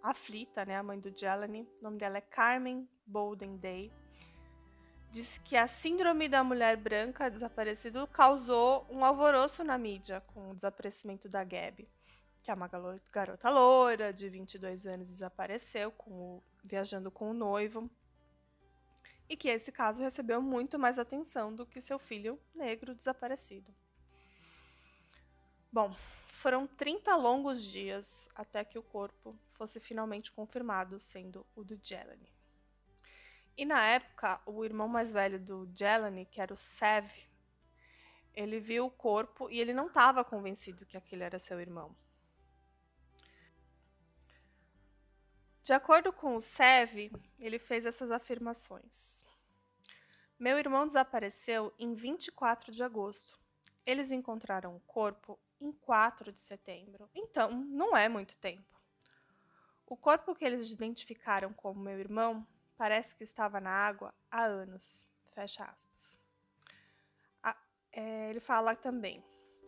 aflita, 0.00 0.64
né, 0.64 0.76
a 0.76 0.84
mãe 0.84 1.00
do 1.00 1.12
Jelani, 1.12 1.68
o 1.80 1.82
nome 1.82 1.98
dela 1.98 2.18
é 2.18 2.20
Carmen 2.20 2.88
Bolden 3.04 3.56
Day, 3.56 3.92
disse 5.10 5.40
que 5.40 5.56
a 5.56 5.66
síndrome 5.66 6.28
da 6.28 6.44
mulher 6.44 6.76
branca 6.76 7.28
desaparecida 7.28 8.06
causou 8.06 8.86
um 8.88 9.04
alvoroço 9.04 9.64
na 9.64 9.76
mídia 9.76 10.20
com 10.20 10.52
o 10.52 10.54
desaparecimento 10.54 11.28
da 11.28 11.42
Gabi, 11.42 11.88
que 12.40 12.52
é 12.52 12.54
uma 12.54 12.70
garota 13.12 13.50
loira 13.50 14.12
de 14.12 14.28
22 14.28 14.86
anos 14.86 15.08
desapareceu 15.08 15.90
com 15.90 16.36
o, 16.36 16.42
viajando 16.62 17.10
com 17.10 17.32
o 17.32 17.34
noivo 17.34 17.90
e 19.28 19.36
que 19.36 19.48
esse 19.48 19.72
caso 19.72 20.00
recebeu 20.00 20.40
muito 20.40 20.78
mais 20.78 21.00
atenção 21.00 21.52
do 21.52 21.66
que 21.66 21.80
seu 21.80 21.98
filho 21.98 22.38
negro 22.54 22.94
desaparecido. 22.94 23.74
Bom, 25.72 25.92
foram 25.92 26.66
30 26.66 27.14
longos 27.14 27.62
dias 27.62 28.28
até 28.34 28.64
que 28.64 28.76
o 28.76 28.82
corpo 28.82 29.38
fosse 29.50 29.78
finalmente 29.78 30.32
confirmado 30.32 30.98
sendo 30.98 31.46
o 31.54 31.62
do 31.62 31.78
Jelani. 31.80 32.28
E 33.56 33.64
na 33.64 33.80
época, 33.86 34.40
o 34.46 34.64
irmão 34.64 34.88
mais 34.88 35.12
velho 35.12 35.38
do 35.38 35.70
Jelani, 35.72 36.26
que 36.26 36.40
era 36.40 36.52
o 36.52 36.56
Sev, 36.56 37.06
ele 38.34 38.58
viu 38.58 38.86
o 38.86 38.90
corpo 38.90 39.48
e 39.48 39.60
ele 39.60 39.72
não 39.72 39.86
estava 39.86 40.24
convencido 40.24 40.84
que 40.84 40.96
aquele 40.96 41.22
era 41.22 41.38
seu 41.38 41.60
irmão. 41.60 41.94
De 45.62 45.72
acordo 45.72 46.12
com 46.12 46.34
o 46.34 46.40
Sev, 46.40 47.12
ele 47.38 47.60
fez 47.60 47.86
essas 47.86 48.10
afirmações. 48.10 49.24
Meu 50.36 50.58
irmão 50.58 50.84
desapareceu 50.84 51.72
em 51.78 51.94
24 51.94 52.72
de 52.72 52.82
agosto. 52.82 53.38
Eles 53.86 54.10
encontraram 54.10 54.74
o 54.74 54.80
corpo 54.80 55.38
em 55.60 55.72
4 55.72 56.32
de 56.32 56.38
setembro. 56.38 57.08
Então, 57.14 57.50
não 57.50 57.96
é 57.96 58.08
muito 58.08 58.36
tempo. 58.36 58.80
O 59.86 59.96
corpo 59.96 60.34
que 60.34 60.44
eles 60.44 60.70
identificaram 60.70 61.52
como 61.52 61.80
meu 61.80 61.98
irmão 61.98 62.46
parece 62.76 63.14
que 63.14 63.24
estava 63.24 63.60
na 63.60 63.70
água 63.70 64.14
há 64.30 64.44
anos. 64.44 65.06
Fecha 65.34 65.64
aspas. 65.64 66.18
é, 67.92 68.30
ele 68.30 68.40
fala 68.40 68.74
também, 68.74 69.22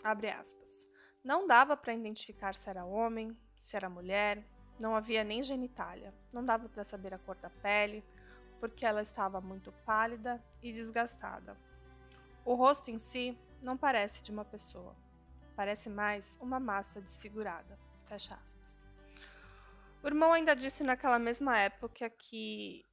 abre 0.04 0.30
aspas. 0.30 0.87
Não 1.25 1.46
dava 1.46 1.76
para 1.76 1.92
identificar 1.92 2.54
se 2.54 2.70
era 2.70 2.84
homem, 2.84 3.37
se 3.56 3.76
era 3.76 3.88
mulher, 3.88 4.44
não 4.78 4.96
havia 4.96 5.25
nem 5.25 5.42
genitália. 5.42 6.14
Não 6.32 6.44
dava 6.44 6.68
para 6.68 6.84
saber 6.84 7.14
a 7.14 7.18
cor 7.18 7.37
da 7.37 7.50
pele, 7.50 8.04
porque 8.58 8.87
ela 8.87 9.02
estava 9.02 9.40
muito 9.40 9.72
pálida 9.84 10.42
e 10.62 10.72
desgastada. 10.72 11.56
O 12.44 12.54
rosto 12.54 12.90
em 12.90 12.99
si 12.99 13.37
não 13.61 13.76
parece 13.76 14.22
de 14.22 14.30
uma 14.30 14.44
pessoa. 14.44 14.96
Parece 15.54 15.90
mais 15.90 16.38
uma 16.40 16.59
massa 16.59 17.00
desfigurada. 17.00 17.78
Fecha 18.04 18.35
aspas. 18.42 18.87
O 20.02 20.06
irmão 20.06 20.32
ainda 20.32 20.56
disse 20.56 20.82
naquela 20.82 21.18
mesma 21.18 21.59
época 21.59 22.09
que 22.11 22.85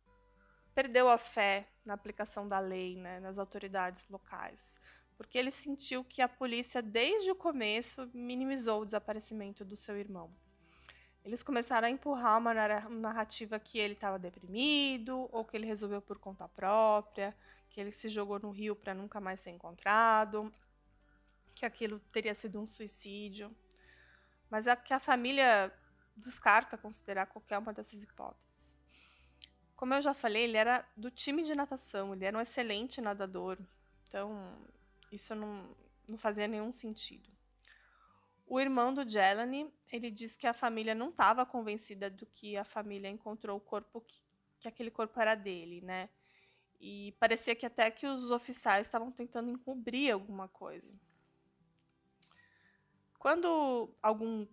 perdeu 0.76 1.10
a 1.10 1.18
fé 1.18 1.68
na 1.86 1.94
aplicação 1.94 2.48
da 2.48 2.60
lei, 2.60 2.96
né, 2.96 3.20
nas 3.20 3.40
autoridades 3.40 4.08
locais, 4.10 4.80
porque 5.18 5.38
ele 5.38 5.52
sentiu 5.52 6.04
que 6.04 6.22
a 6.22 6.28
polícia, 6.28 6.82
desde 6.82 7.32
o 7.32 7.36
começo, 7.36 8.10
minimizou 8.14 8.82
o 8.82 8.86
desaparecimento 8.86 9.66
do 9.66 9.76
seu 9.76 9.98
irmão. 9.98 10.30
Eles 11.26 11.42
começaram 11.42 11.88
a 11.88 11.92
empurrar 11.92 12.38
uma 12.38 12.54
narrativa 12.90 13.60
que 13.60 13.80
ele 13.80 13.94
estava 13.94 14.20
deprimido, 14.20 15.28
ou 15.32 15.44
que 15.44 15.58
ele 15.58 15.66
resolveu 15.66 16.02
por 16.02 16.18
conta 16.18 16.48
própria, 16.48 17.36
que 17.70 17.82
ele 17.82 17.92
se 17.92 18.08
jogou 18.08 18.40
no 18.40 18.52
rio 18.52 18.76
para 18.76 18.94
nunca 18.94 19.20
mais 19.20 19.42
ser 19.42 19.50
encontrado 19.50 20.52
que 21.60 21.66
aquilo 21.66 22.00
teria 22.12 22.34
sido 22.34 22.58
um 22.58 22.66
suicídio, 22.66 23.54
mas 24.50 24.66
é 24.66 24.76
que 24.78 24.94
a 24.94 25.00
família 25.00 25.74
descarta 26.16 26.78
considerar 26.78 27.26
qualquer 27.26 27.58
uma 27.58 27.74
dessas 27.74 28.02
hipóteses. 28.02 28.78
Como 29.76 29.94
eu 29.94 30.02
já 30.02 30.14
falei, 30.14 30.44
ele 30.44 30.58
era 30.58 30.88
do 30.96 31.12
time 31.12 31.44
de 31.44 31.54
natação, 31.54 32.14
ele 32.14 32.24
era 32.24 32.38
um 32.38 32.42
excelente 32.42 33.02
nadador, 33.02 33.58
então 34.04 34.58
isso 35.12 35.36
não, 35.36 35.76
não 36.08 36.18
fazia 36.18 36.48
nenhum 36.48 36.72
sentido. 36.72 37.30
O 38.48 38.60
irmão 38.60 38.94
do 38.94 39.08
Jelani, 39.08 39.72
ele 39.92 40.10
diz 40.10 40.38
que 40.38 40.48
a 40.48 40.54
família 40.54 40.96
não 40.96 41.10
estava 41.10 41.46
convencida 41.46 42.10
do 42.10 42.26
que 42.26 42.56
a 42.56 42.64
família 42.64 43.10
encontrou 43.10 43.58
o 43.58 43.62
corpo, 43.62 44.02
que, 44.02 44.22
que 44.62 44.68
aquele 44.68 44.90
corpo 44.90 45.20
era 45.20 45.36
dele, 45.36 45.82
né? 45.82 46.10
E 46.80 47.14
parecia 47.20 47.54
que 47.54 47.66
até 47.66 47.92
que 47.92 48.08
os 48.08 48.32
oficiais 48.32 48.88
estavam 48.88 49.12
tentando 49.12 49.52
encobrir 49.52 50.12
alguma 50.12 50.48
coisa. 50.48 50.98
Quando 53.20 53.94
algum 54.02 54.48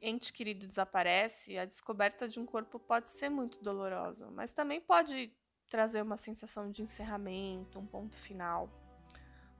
ente 0.00 0.34
querido 0.34 0.66
desaparece, 0.66 1.58
a 1.58 1.64
descoberta 1.64 2.28
de 2.28 2.38
um 2.38 2.44
corpo 2.44 2.78
pode 2.78 3.08
ser 3.08 3.30
muito 3.30 3.58
dolorosa, 3.62 4.30
mas 4.30 4.52
também 4.52 4.80
pode 4.80 5.34
trazer 5.66 6.02
uma 6.02 6.18
sensação 6.18 6.70
de 6.70 6.82
encerramento, 6.82 7.78
um 7.78 7.86
ponto 7.86 8.14
final. 8.14 8.68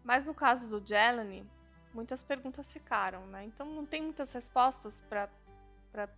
Mas 0.04 0.26
no 0.26 0.35
caso 0.35 0.68
do 0.68 0.87
Jelani, 0.87 1.49
muitas 1.94 2.23
perguntas 2.23 2.71
ficaram, 2.71 3.26
né? 3.26 3.42
Então 3.44 3.64
não 3.64 3.87
tem 3.87 4.02
muitas 4.02 4.30
respostas 4.35 5.00
para 5.09 6.09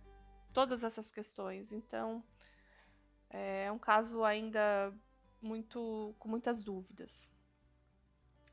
todas 0.51 0.83
essas 0.83 1.11
questões. 1.11 1.71
Então 1.71 2.21
é 3.29 3.71
um 3.71 3.79
caso 3.79 4.25
ainda 4.25 4.93
muito 5.41 6.13
com 6.19 6.27
muitas 6.27 6.63
dúvidas. 6.63 7.29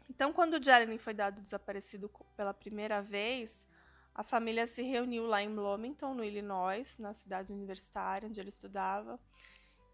Então, 0.08 0.32
quando 0.32 0.54
o 0.54 0.62
Jelani 0.62 0.98
foi 0.98 1.14
dado 1.14 1.40
desaparecido 1.40 2.10
pela 2.36 2.52
primeira 2.52 3.00
vez, 3.00 3.66
a 4.14 4.22
família 4.22 4.66
se 4.66 4.82
reuniu 4.82 5.26
lá 5.26 5.42
em 5.42 5.54
Bloomington, 5.54 6.14
no 6.14 6.24
Illinois, 6.24 6.98
na 6.98 7.14
cidade 7.14 7.52
universitária 7.52 8.28
onde 8.28 8.40
ele 8.40 8.50
estudava. 8.50 9.18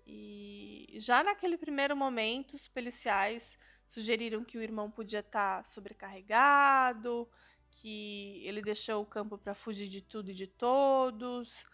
E 0.07 0.97
já 0.99 1.23
naquele 1.23 1.57
primeiro 1.57 1.97
momento, 1.97 2.55
os 2.55 2.67
policiais 2.67 3.59
sugeriram 3.87 4.45
que 4.45 4.59
o 4.59 4.63
irmão 4.63 4.91
podia 4.91 5.21
estar 5.21 5.65
sobrecarregado, 5.65 7.29
que 7.71 8.43
ele 8.45 8.63
deixou 8.63 9.03
o 9.03 9.07
campo 9.07 9.39
para 9.39 9.55
fugir 9.55 9.89
de 9.89 10.01
tudo 10.01 10.31
e 10.31 10.35
de 10.35 10.47
todos. 10.47 11.67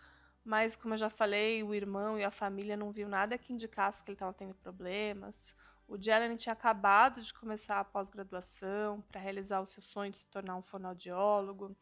Mas, 0.44 0.76
como 0.76 0.94
eu 0.94 0.98
já 0.98 1.08
falei, 1.08 1.62
o 1.62 1.74
irmão 1.74 2.18
e 2.18 2.24
a 2.24 2.30
família 2.30 2.76
não 2.76 2.90
viu 2.90 3.08
nada 3.08 3.38
que 3.38 3.52
indicasse 3.52 4.04
que 4.04 4.10
ele 4.10 4.16
estava 4.16 4.32
tendo 4.32 4.54
problemas. 4.54 5.54
O 5.86 6.00
Jelen 6.00 6.36
tinha 6.36 6.52
acabado 6.52 7.22
de 7.22 7.32
começar 7.32 7.78
a 7.78 7.84
pós-graduação 7.84 9.00
para 9.02 9.20
realizar 9.20 9.60
o 9.60 9.66
seu 9.66 9.82
sonho 9.82 10.10
de 10.10 10.18
se 10.18 10.26
tornar 10.26 10.56
um 10.56 10.62
fonoaudiólogo. 10.62 11.76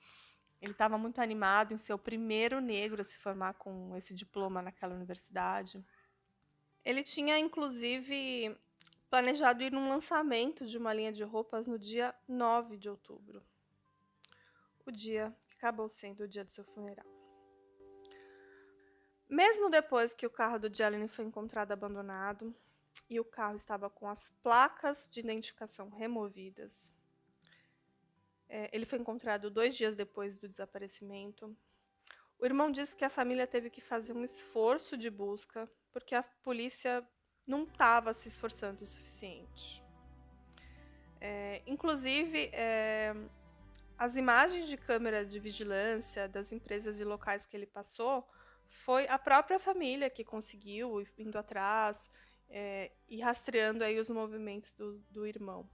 Ele 0.62 0.70
estava 0.70 0.96
muito 0.96 1.20
animado 1.20 1.74
em 1.74 1.76
ser 1.76 1.92
o 1.92 1.98
primeiro 1.98 2.60
negro 2.60 3.02
a 3.02 3.04
se 3.04 3.18
formar 3.18 3.54
com 3.54 3.96
esse 3.96 4.14
diploma 4.14 4.62
naquela 4.62 4.94
universidade. 4.94 5.84
Ele 6.84 7.02
tinha, 7.02 7.36
inclusive, 7.36 8.56
planejado 9.10 9.64
ir 9.64 9.72
num 9.72 9.88
lançamento 9.88 10.64
de 10.64 10.78
uma 10.78 10.94
linha 10.94 11.12
de 11.12 11.24
roupas 11.24 11.66
no 11.66 11.76
dia 11.76 12.14
9 12.28 12.76
de 12.76 12.88
outubro, 12.88 13.42
o 14.86 14.92
dia 14.92 15.36
que 15.48 15.56
acabou 15.56 15.88
sendo 15.88 16.22
o 16.22 16.28
dia 16.28 16.44
do 16.44 16.50
seu 16.50 16.64
funeral. 16.64 17.06
Mesmo 19.28 19.68
depois 19.68 20.14
que 20.14 20.26
o 20.26 20.30
carro 20.30 20.60
do 20.60 20.72
Jalen 20.72 21.08
foi 21.08 21.24
encontrado 21.24 21.72
abandonado, 21.72 22.54
e 23.10 23.18
o 23.18 23.24
carro 23.24 23.56
estava 23.56 23.90
com 23.90 24.08
as 24.08 24.30
placas 24.30 25.08
de 25.10 25.20
identificação 25.20 25.88
removidas. 25.88 26.94
É, 28.54 28.68
ele 28.70 28.84
foi 28.84 28.98
encontrado 28.98 29.50
dois 29.50 29.74
dias 29.74 29.96
depois 29.96 30.36
do 30.36 30.46
desaparecimento. 30.46 31.56
O 32.38 32.44
irmão 32.44 32.70
disse 32.70 32.94
que 32.94 33.02
a 33.02 33.08
família 33.08 33.46
teve 33.46 33.70
que 33.70 33.80
fazer 33.80 34.12
um 34.12 34.22
esforço 34.22 34.94
de 34.94 35.08
busca 35.08 35.66
porque 35.90 36.14
a 36.14 36.22
polícia 36.22 37.02
não 37.46 37.62
estava 37.62 38.12
se 38.12 38.28
esforçando 38.28 38.84
o 38.84 38.86
suficiente. 38.86 39.82
É, 41.18 41.62
inclusive, 41.66 42.50
é, 42.52 43.14
as 43.96 44.16
imagens 44.16 44.68
de 44.68 44.76
câmera 44.76 45.24
de 45.24 45.40
vigilância 45.40 46.28
das 46.28 46.52
empresas 46.52 47.00
e 47.00 47.04
locais 47.04 47.46
que 47.46 47.56
ele 47.56 47.66
passou 47.66 48.28
foi 48.68 49.08
a 49.08 49.18
própria 49.18 49.58
família 49.58 50.10
que 50.10 50.24
conseguiu, 50.24 51.06
indo 51.16 51.38
atrás 51.38 52.10
é, 52.50 52.92
e 53.08 53.18
rastreando 53.18 53.82
aí 53.82 53.98
os 53.98 54.10
movimentos 54.10 54.74
do, 54.74 54.98
do 55.10 55.26
irmão. 55.26 55.66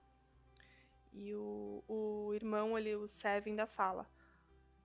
E 1.13 1.35
o, 1.35 1.83
o 1.89 2.35
irmão 2.35 2.77
ali, 2.77 2.95
o 2.95 3.09
Sev, 3.09 3.47
ainda 3.47 3.67
fala. 3.67 4.09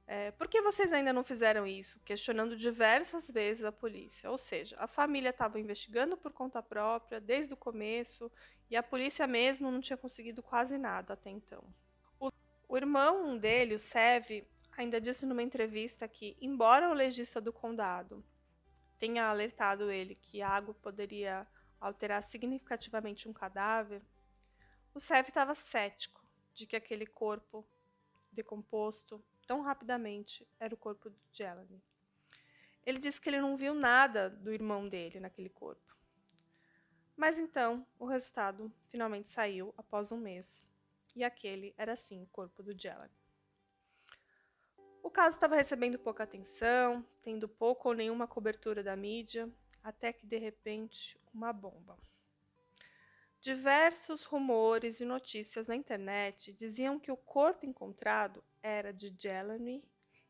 É, 0.06 0.32
por 0.32 0.48
que 0.48 0.62
vocês 0.62 0.92
ainda 0.92 1.14
não 1.14 1.24
fizeram 1.24 1.66
isso? 1.66 2.00
Questionando 2.02 2.58
diversas 2.58 3.30
vezes 3.32 3.64
a 3.64 3.72
polícia. 3.72 4.30
Ou 4.30 4.38
seja, 4.38 4.76
a 4.80 4.88
família 4.88 5.30
estava 5.30 5.60
investigando 5.60 6.18
por 6.18 6.34
conta 6.34 6.62
própria 6.62 7.22
desde 7.22 7.54
o 7.54 7.58
começo 7.58 8.32
e 8.70 8.76
a 8.76 8.84
polícia 8.84 9.26
mesmo 9.26 9.72
não 9.72 9.80
tinha 9.80 9.98
conseguido 9.98 10.44
quase 10.44 10.78
nada 10.78 11.14
até 11.14 11.30
então. 11.30 11.64
O, 12.20 12.30
o 12.68 12.78
irmão 12.78 13.38
dele, 13.38 13.76
o 13.76 13.80
Sev, 13.80 14.46
ainda 14.78 15.00
disse 15.00 15.26
numa 15.26 15.44
entrevista 15.44 16.08
que, 16.08 16.36
embora 16.42 16.90
o 16.90 16.94
legista 16.94 17.40
do 17.40 17.54
condado 17.54 18.24
tenha 18.98 19.26
alertado 19.26 19.92
ele 19.92 20.16
que 20.16 20.42
a 20.42 20.50
água 20.50 20.74
poderia 20.74 21.48
alterar 21.80 22.24
significativamente 22.24 23.28
um 23.28 23.34
cadáver, 23.34 24.02
o 24.94 25.00
Sev 25.00 25.28
estava 25.28 25.56
cético 25.56 26.24
de 26.54 26.68
que 26.68 26.76
aquele 26.76 27.06
corpo 27.06 27.66
decomposto 28.32 29.24
tão 29.48 29.62
rapidamente 29.62 30.48
era 30.60 30.74
o 30.74 30.78
corpo 30.78 31.10
de 31.10 31.18
Jelani. 31.32 31.82
Ele 32.86 33.00
disse 33.00 33.20
que 33.20 33.30
ele 33.30 33.42
não 33.42 33.56
viu 33.56 33.74
nada 33.74 34.30
do 34.30 34.52
irmão 34.52 34.88
dele 34.88 35.20
naquele 35.20 35.50
corpo. 35.50 35.98
Mas 37.16 37.40
então 37.40 37.86
o 37.98 38.06
resultado 38.06 38.72
finalmente 38.90 39.30
saiu 39.30 39.74
após 39.78 40.12
um 40.12 40.18
mês, 40.18 40.66
e 41.16 41.24
aquele 41.24 41.74
era 41.78 41.96
sim 41.96 42.24
o 42.24 42.28
corpo 42.28 42.62
do 42.62 42.78
Jelani. 42.78 43.14
O 45.02 45.10
caso 45.10 45.36
estava 45.36 45.56
recebendo 45.56 46.00
pouca 46.00 46.24
atenção, 46.24 47.06
tendo 47.20 47.48
pouco 47.48 47.90
ou 47.90 47.96
nenhuma 47.96 48.28
cobertura 48.28 48.82
da 48.82 48.96
mídia, 48.96 49.52
até 49.84 50.14
que 50.14 50.26
de 50.26 50.38
repente 50.38 51.20
uma 51.34 51.52
bomba. 51.52 51.98
Diversos 53.44 54.24
rumores 54.24 55.02
e 55.02 55.06
notícias 55.06 55.68
na 55.68 55.76
internet 55.76 56.54
diziam 56.54 56.98
que 56.98 57.12
o 57.12 57.18
corpo 57.18 57.66
encontrado 57.66 58.42
era 58.62 58.94
de 58.94 59.14
Jelani 59.20 59.84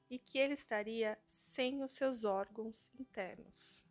e 0.10 0.18
que 0.18 0.40
ele 0.40 0.56
estaria 0.56 1.16
sem 1.24 1.84
os 1.84 1.94
seus 1.94 2.24
órgãos 2.24 2.92
internos. 3.00 3.86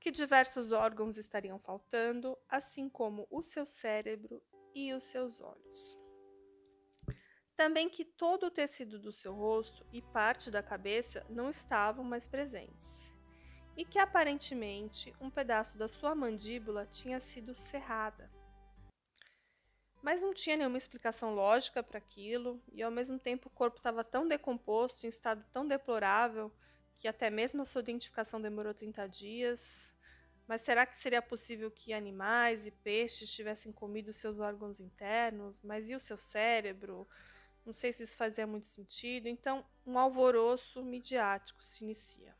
Que 0.00 0.10
diversos 0.10 0.72
órgãos 0.72 1.18
estariam 1.18 1.58
faltando, 1.58 2.34
assim 2.48 2.88
como 2.88 3.26
o 3.30 3.42
seu 3.42 3.66
cérebro 3.66 4.42
e 4.74 4.94
os 4.94 5.04
seus 5.04 5.42
olhos. 5.42 5.98
Também 7.54 7.86
que 7.86 8.02
todo 8.02 8.46
o 8.46 8.50
tecido 8.50 8.98
do 8.98 9.12
seu 9.12 9.34
rosto 9.34 9.86
e 9.92 10.00
parte 10.00 10.50
da 10.50 10.62
cabeça 10.62 11.22
não 11.28 11.50
estavam 11.50 12.02
mais 12.02 12.26
presentes 12.26 13.01
e 13.76 13.84
que 13.84 13.98
aparentemente 13.98 15.14
um 15.20 15.30
pedaço 15.30 15.78
da 15.78 15.88
sua 15.88 16.14
mandíbula 16.14 16.86
tinha 16.86 17.18
sido 17.20 17.54
cerrada. 17.54 18.30
Mas 20.02 20.20
não 20.20 20.34
tinha 20.34 20.56
nenhuma 20.56 20.78
explicação 20.78 21.32
lógica 21.34 21.82
para 21.82 21.98
aquilo, 21.98 22.60
e 22.72 22.82
ao 22.82 22.90
mesmo 22.90 23.18
tempo 23.18 23.48
o 23.48 23.52
corpo 23.52 23.76
estava 23.76 24.02
tão 24.02 24.26
decomposto, 24.26 25.06
em 25.06 25.08
estado 25.08 25.44
tão 25.52 25.66
deplorável, 25.66 26.52
que 26.96 27.06
até 27.06 27.30
mesmo 27.30 27.62
a 27.62 27.64
sua 27.64 27.80
identificação 27.80 28.40
demorou 28.40 28.74
30 28.74 29.06
dias. 29.08 29.94
Mas 30.46 30.60
será 30.62 30.84
que 30.84 30.98
seria 30.98 31.22
possível 31.22 31.70
que 31.70 31.92
animais 31.92 32.66
e 32.66 32.72
peixes 32.72 33.32
tivessem 33.32 33.72
comido 33.72 34.12
seus 34.12 34.40
órgãos 34.40 34.80
internos? 34.80 35.62
Mas 35.62 35.88
e 35.88 35.94
o 35.94 36.00
seu 36.00 36.18
cérebro? 36.18 37.08
Não 37.64 37.72
sei 37.72 37.92
se 37.92 38.02
isso 38.02 38.16
fazia 38.16 38.46
muito 38.46 38.66
sentido. 38.66 39.28
Então, 39.28 39.64
um 39.86 39.96
alvoroço 39.98 40.82
midiático 40.84 41.62
se 41.62 41.84
inicia. 41.84 42.36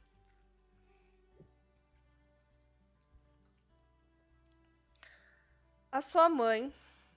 A 5.92 6.00
sua 6.00 6.26
mãe, 6.26 6.72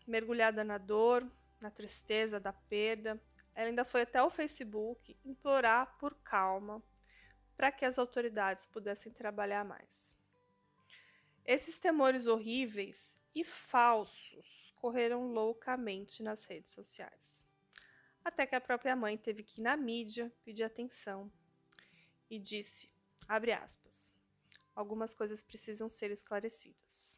mergulhada 0.05 0.61
na 0.61 0.77
dor, 0.77 1.25
na 1.61 1.71
tristeza 1.71 2.41
da 2.41 2.51
perda, 2.51 3.17
ela 3.55 3.69
ainda 3.69 3.85
foi 3.85 4.01
até 4.01 4.21
o 4.21 4.29
Facebook 4.29 5.17
implorar 5.23 5.97
por 5.97 6.13
calma 6.15 6.83
para 7.55 7.71
que 7.71 7.85
as 7.85 7.97
autoridades 7.97 8.65
pudessem 8.65 9.13
trabalhar 9.13 9.63
mais. 9.63 10.13
Esses 11.45 11.79
temores 11.79 12.27
horríveis 12.27 13.17
e 13.33 13.45
falsos 13.45 14.73
correram 14.75 15.31
loucamente 15.31 16.21
nas 16.21 16.43
redes 16.43 16.71
sociais. 16.71 17.45
Até 18.25 18.45
que 18.45 18.55
a 18.55 18.61
própria 18.61 18.93
mãe 18.93 19.17
teve 19.17 19.41
que 19.41 19.61
ir 19.61 19.63
na 19.63 19.77
mídia 19.77 20.29
pedir 20.43 20.65
atenção 20.65 21.31
e 22.29 22.37
disse, 22.37 22.91
abre 23.25 23.53
aspas, 23.53 24.13
algumas 24.75 25.13
coisas 25.13 25.41
precisam 25.41 25.87
ser 25.87 26.11
esclarecidas. 26.11 27.14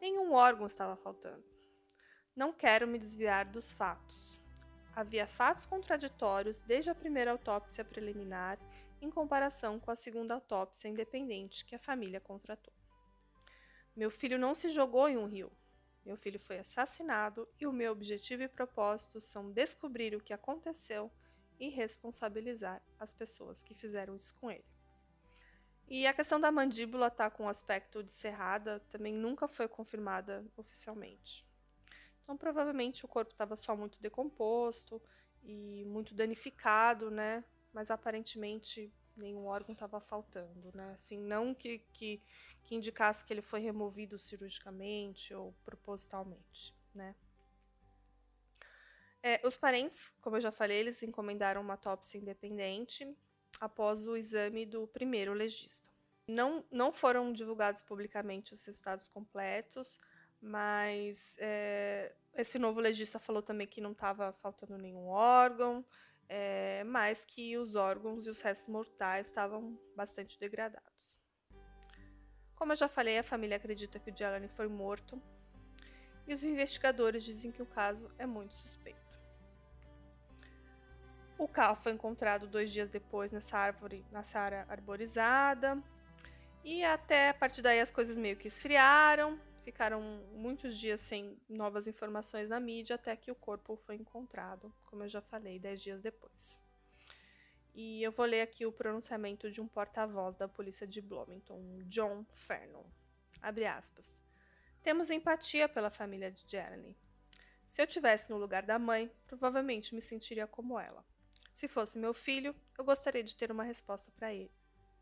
Nenhum 0.00 0.32
órgão 0.32 0.66
estava 0.66 0.96
faltando. 0.96 1.44
Não 2.34 2.52
quero 2.52 2.86
me 2.86 2.98
desviar 2.98 3.46
dos 3.46 3.72
fatos. 3.72 4.40
Havia 4.94 5.26
fatos 5.26 5.66
contraditórios 5.66 6.60
desde 6.60 6.90
a 6.90 6.94
primeira 6.94 7.30
autópsia 7.30 7.84
preliminar 7.84 8.58
em 9.00 9.10
comparação 9.10 9.78
com 9.78 9.90
a 9.90 9.96
segunda 9.96 10.34
autópsia 10.34 10.88
independente 10.88 11.64
que 11.64 11.74
a 11.74 11.78
família 11.78 12.20
contratou. 12.20 12.72
Meu 13.94 14.10
filho 14.10 14.38
não 14.38 14.54
se 14.54 14.68
jogou 14.68 15.08
em 15.08 15.16
um 15.16 15.26
rio. 15.26 15.50
Meu 16.04 16.16
filho 16.16 16.38
foi 16.38 16.58
assassinado 16.58 17.48
e 17.58 17.66
o 17.66 17.72
meu 17.72 17.92
objetivo 17.92 18.42
e 18.42 18.48
propósito 18.48 19.20
são 19.20 19.50
descobrir 19.50 20.14
o 20.14 20.20
que 20.20 20.32
aconteceu 20.32 21.10
e 21.58 21.68
responsabilizar 21.68 22.82
as 22.98 23.12
pessoas 23.12 23.62
que 23.62 23.74
fizeram 23.74 24.14
isso 24.14 24.34
com 24.34 24.50
ele. 24.50 24.75
E 25.88 26.06
a 26.06 26.12
questão 26.12 26.40
da 26.40 26.50
mandíbula 26.50 27.10
tá 27.10 27.30
com 27.30 27.48
aspecto 27.48 28.02
de 28.02 28.10
cerrada 28.10 28.80
também 28.88 29.14
nunca 29.14 29.46
foi 29.46 29.68
confirmada 29.68 30.44
oficialmente. 30.56 31.46
Então, 32.22 32.36
provavelmente 32.36 33.04
o 33.04 33.08
corpo 33.08 33.30
estava 33.30 33.54
só 33.54 33.76
muito 33.76 34.00
decomposto 34.00 35.00
e 35.44 35.84
muito 35.86 36.12
danificado, 36.12 37.08
né? 37.08 37.44
Mas 37.72 37.88
aparentemente 37.88 38.92
nenhum 39.16 39.46
órgão 39.46 39.72
estava 39.72 40.00
faltando, 40.00 40.72
né? 40.74 40.92
Assim, 40.92 41.18
não 41.18 41.54
que, 41.54 41.78
que, 41.92 42.20
que 42.64 42.74
indicasse 42.74 43.24
que 43.24 43.32
ele 43.32 43.42
foi 43.42 43.60
removido 43.60 44.18
cirurgicamente 44.18 45.32
ou 45.32 45.54
propositalmente, 45.64 46.74
né? 46.92 47.14
É, 49.22 49.40
os 49.44 49.56
parentes, 49.56 50.16
como 50.20 50.36
eu 50.36 50.40
já 50.40 50.50
falei, 50.50 50.78
eles 50.78 51.02
encomendaram 51.04 51.60
uma 51.60 51.74
autópsia 51.74 52.18
independente 52.18 53.16
após 53.60 54.06
o 54.06 54.16
exame 54.16 54.66
do 54.66 54.86
primeiro 54.86 55.32
legista. 55.32 55.90
Não, 56.28 56.64
não 56.70 56.92
foram 56.92 57.32
divulgados 57.32 57.82
publicamente 57.82 58.52
os 58.52 58.64
resultados 58.64 59.08
completos, 59.08 59.98
mas 60.40 61.36
é, 61.38 62.14
esse 62.34 62.58
novo 62.58 62.80
legista 62.80 63.18
falou 63.18 63.42
também 63.42 63.66
que 63.66 63.80
não 63.80 63.92
estava 63.92 64.32
faltando 64.32 64.76
nenhum 64.76 65.06
órgão, 65.08 65.84
é, 66.28 66.82
mas 66.84 67.24
que 67.24 67.56
os 67.56 67.76
órgãos 67.76 68.26
e 68.26 68.30
os 68.30 68.40
restos 68.40 68.66
mortais 68.66 69.28
estavam 69.28 69.78
bastante 69.94 70.38
degradados. 70.38 71.16
Como 72.56 72.72
eu 72.72 72.76
já 72.76 72.88
falei, 72.88 73.18
a 73.18 73.22
família 73.22 73.56
acredita 73.56 74.00
que 74.00 74.10
o 74.10 74.16
Jelani 74.16 74.48
foi 74.48 74.66
morto 74.66 75.22
e 76.26 76.34
os 76.34 76.42
investigadores 76.42 77.22
dizem 77.22 77.52
que 77.52 77.62
o 77.62 77.66
caso 77.66 78.10
é 78.18 78.26
muito 78.26 78.54
suspeito. 78.54 79.05
O 81.38 81.46
carro 81.46 81.76
foi 81.76 81.92
encontrado 81.92 82.46
dois 82.46 82.72
dias 82.72 82.88
depois 82.88 83.30
nessa 83.30 83.58
árvore, 83.58 84.04
nessa 84.10 84.40
área 84.40 84.66
arborizada. 84.70 85.82
E 86.64 86.82
até 86.82 87.28
a 87.28 87.34
partir 87.34 87.60
daí 87.60 87.78
as 87.78 87.90
coisas 87.90 88.16
meio 88.16 88.36
que 88.36 88.48
esfriaram, 88.48 89.38
ficaram 89.62 90.00
muitos 90.32 90.78
dias 90.78 91.00
sem 91.00 91.38
novas 91.48 91.86
informações 91.86 92.48
na 92.48 92.58
mídia, 92.58 92.96
até 92.96 93.14
que 93.14 93.30
o 93.30 93.34
corpo 93.34 93.76
foi 93.76 93.96
encontrado, 93.96 94.72
como 94.86 95.02
eu 95.02 95.08
já 95.08 95.20
falei, 95.20 95.58
dez 95.58 95.82
dias 95.82 96.00
depois. 96.00 96.58
E 97.74 98.02
eu 98.02 98.10
vou 98.10 98.24
ler 98.24 98.40
aqui 98.40 98.64
o 98.64 98.72
pronunciamento 98.72 99.50
de 99.50 99.60
um 99.60 99.68
porta-voz 99.68 100.36
da 100.36 100.48
polícia 100.48 100.86
de 100.86 101.02
Bloomington, 101.02 101.60
John 101.84 102.24
Fernon. 102.32 102.84
Abre 103.42 103.66
aspas. 103.66 104.16
Temos 104.82 105.10
empatia 105.10 105.68
pela 105.68 105.90
família 105.90 106.30
de 106.30 106.44
Jeremy. 106.48 106.96
Se 107.66 107.82
eu 107.82 107.86
tivesse 107.86 108.30
no 108.30 108.38
lugar 108.38 108.62
da 108.62 108.78
mãe, 108.78 109.12
provavelmente 109.26 109.94
me 109.94 110.00
sentiria 110.00 110.46
como 110.46 110.80
ela. 110.80 111.04
Se 111.56 111.66
fosse 111.66 111.98
meu 111.98 112.12
filho, 112.12 112.54
eu 112.76 112.84
gostaria 112.84 113.24
de 113.24 113.34
ter 113.34 113.50
uma 113.50 113.64
resposta 113.64 114.10
para 114.10 114.30
ele. 114.30 114.52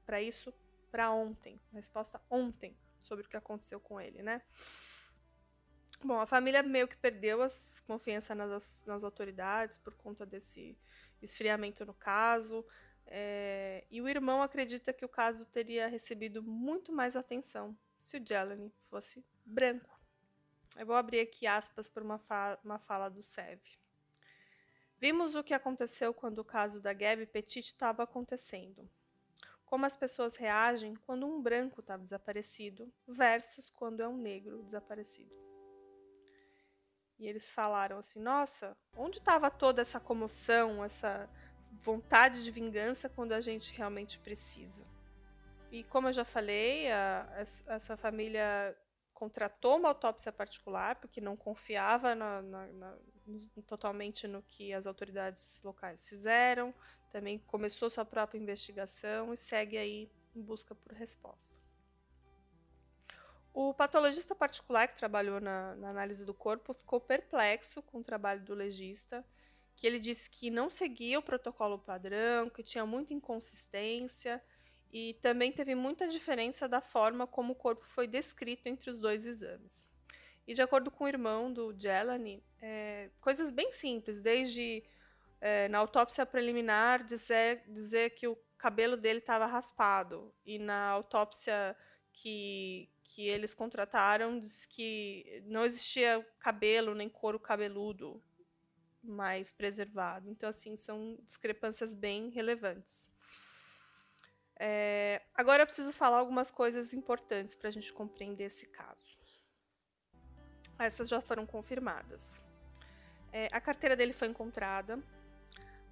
Para 0.07 0.23
isso, 0.23 0.55
para 0.89 1.11
ontem. 1.11 1.61
Uma 1.73 1.81
resposta 1.81 2.23
ontem, 2.31 2.79
sobre 3.03 3.27
o 3.27 3.29
que 3.29 3.37
aconteceu 3.37 3.81
com 3.81 4.01
ele, 4.01 4.23
né? 4.23 4.41
Bom, 6.05 6.21
a 6.21 6.27
família 6.27 6.63
meio 6.63 6.87
que 6.87 6.97
perdeu 6.97 7.43
a 7.43 7.49
confiança 7.85 8.37
nas, 8.37 8.85
nas 8.87 9.03
autoridades 9.03 9.79
por 9.79 9.97
conta 9.97 10.25
desse 10.25 10.79
esfriamento 11.21 11.85
no 11.85 11.93
caso. 11.93 12.65
É, 13.05 13.85
e 13.91 14.01
o 14.01 14.09
irmão 14.09 14.41
acredita 14.41 14.93
que 14.93 15.05
o 15.05 15.09
caso 15.09 15.45
teria 15.47 15.89
recebido 15.89 16.41
muito 16.41 16.93
mais 16.93 17.17
atenção 17.17 17.77
se 17.99 18.17
o 18.17 18.25
Jelani 18.25 18.73
fosse 18.89 19.27
branco. 19.45 20.01
Eu 20.79 20.87
vou 20.87 20.95
abrir 20.95 21.19
aqui 21.19 21.49
aspas 21.49 21.91
por 21.91 22.05
uma, 22.05 22.17
fa 22.17 22.61
uma 22.63 22.79
fala 22.79 23.09
do 23.09 23.23
Sev. 23.23 23.61
Vimos 24.99 25.35
o 25.35 25.43
que 25.43 25.55
aconteceu 25.55 26.15
quando 26.15 26.39
o 26.39 26.45
caso 26.45 26.81
da 26.81 26.93
Gabi 26.93 27.27
Petit 27.27 27.67
estava 27.67 28.03
acontecendo. 28.03 28.89
Como 29.67 29.87
as 29.87 29.97
pessoas 29.97 30.37
reagem 30.37 30.95
quando 31.07 31.27
um 31.27 31.43
branco 31.43 31.81
está 31.81 31.97
desaparecido 31.97 32.93
versus 33.07 33.71
quando 33.71 34.01
é 34.01 34.09
um 34.09 34.17
negro 34.17 34.63
desaparecido. 34.63 35.35
E 37.19 37.27
eles 37.27 37.51
falaram 37.51 37.99
assim: 37.99 38.21
Nossa, 38.21 38.77
onde 38.97 39.19
estava 39.19 39.51
toda 39.51 39.83
essa 39.83 40.01
comoção, 40.01 40.85
essa 40.85 41.29
vontade 41.73 42.45
de 42.45 42.51
vingança 42.51 43.09
quando 43.09 43.33
a 43.33 43.41
gente 43.41 43.75
realmente 43.75 44.19
precisa? 44.19 44.85
E 45.71 45.83
como 45.85 46.09
eu 46.09 46.13
já 46.13 46.25
falei, 46.25 46.91
a, 46.91 47.29
essa 47.67 47.97
família 47.97 48.77
contratou 49.13 49.77
uma 49.79 49.89
autópsia 49.89 50.31
particular 50.33 50.97
porque 50.97 51.21
não 51.21 51.37
confiava 51.37 52.15
na, 52.15 52.43
na, 52.43 52.67
na, 52.67 52.99
totalmente 53.67 54.27
no 54.27 54.43
que 54.43 54.73
as 54.73 54.87
autoridades 54.87 55.61
locais 55.65 56.07
fizeram. 56.07 56.75
Também 57.11 57.39
começou 57.39 57.89
sua 57.91 58.05
própria 58.05 58.39
investigação 58.39 59.33
e 59.33 59.37
segue 59.37 59.79
aí 59.79 60.11
em 60.35 60.43
busca 60.43 60.75
por 60.75 60.93
resposta. 60.93 61.61
O 63.53 63.73
patologista 63.73 64.35
particular 64.35 64.89
que 64.89 64.97
trabalhou 64.97 65.41
na, 65.41 65.77
na, 65.77 65.91
análise 65.91 66.25
do 66.25 66.35
corpo 66.35 66.75
ficou 66.75 67.01
perplexo 67.01 67.81
com 67.83 67.99
o 67.99 68.03
trabalho 68.03 68.43
do 68.43 68.53
legista, 68.53 69.25
que 69.77 69.87
ele 69.87 70.01
disse 70.01 70.29
que 70.29 70.51
não 70.51 70.69
seguia 70.69 71.21
o 71.21 71.23
protocolo 71.23 71.79
padrão, 71.79 72.51
que 72.51 72.65
tinha 72.65 72.85
muita 72.85 73.15
inconsistência 73.15 74.43
e 74.93 75.15
também 75.15 75.53
teve 75.53 75.75
muita 75.77 76.09
diferença 76.09 76.69
da 76.69 76.81
forma 76.81 77.29
como 77.29 77.53
o 77.53 77.57
corpo 77.57 77.85
foi 77.85 78.09
descrito 78.09 78.69
entre 78.69 78.91
os 78.91 78.99
dois 78.99 79.25
exames. 79.25 79.87
E 80.47 80.55
de 80.55 80.63
acordo 80.63 80.91
com 80.91 81.05
o 81.05 81.09
irmão 81.09 81.53
do 81.53 81.75
Jelani, 81.77 82.43
é, 82.61 83.11
coisas 83.21 83.51
bem 83.51 83.73
simples, 83.73 84.21
desde 84.21 84.85
é, 85.41 85.69
na 85.69 85.79
autópsia 85.79 86.27
preliminar 86.27 87.05
dizer, 87.05 87.65
dizer 87.69 88.11
que 88.11 88.27
o 88.27 88.37
cabelo 88.59 88.97
dele 88.97 89.19
estava 89.19 89.47
raspado 89.47 90.35
e 90.45 90.59
na 90.59 90.89
autópsia 90.89 91.77
que, 92.13 92.89
que 93.03 93.29
eles 93.29 93.53
contrataram 93.53 94.39
diz 94.39 94.65
que 94.67 95.43
não 95.47 95.65
existia 95.65 96.27
cabelo 96.39 96.95
nem 96.95 97.09
couro 97.09 97.39
cabeludo 97.39 98.23
mais 99.03 99.53
preservado. 99.53 100.31
Então, 100.31 100.49
assim, 100.49 100.77
são 100.77 101.19
discrepâncias 101.25 101.95
bem 101.95 102.31
relevantes. 102.31 103.11
É, 104.59 105.23
agora 105.35 105.63
eu 105.63 105.67
preciso 105.67 105.93
falar 105.93 106.19
algumas 106.19 106.51
coisas 106.51 106.95
importantes 106.95 107.55
para 107.55 107.69
a 107.69 107.73
gente 107.73 107.93
compreender 107.93 108.45
esse 108.45 108.67
caso. 108.69 109.14
Essas 110.79 111.09
já 111.09 111.21
foram 111.21 111.47
confirmadas. 111.47 112.43
É, 113.33 113.49
a 113.53 113.61
carteira 113.61 113.97
dele 113.97 114.13
foi 114.13 114.29
encontrada, 114.29 115.03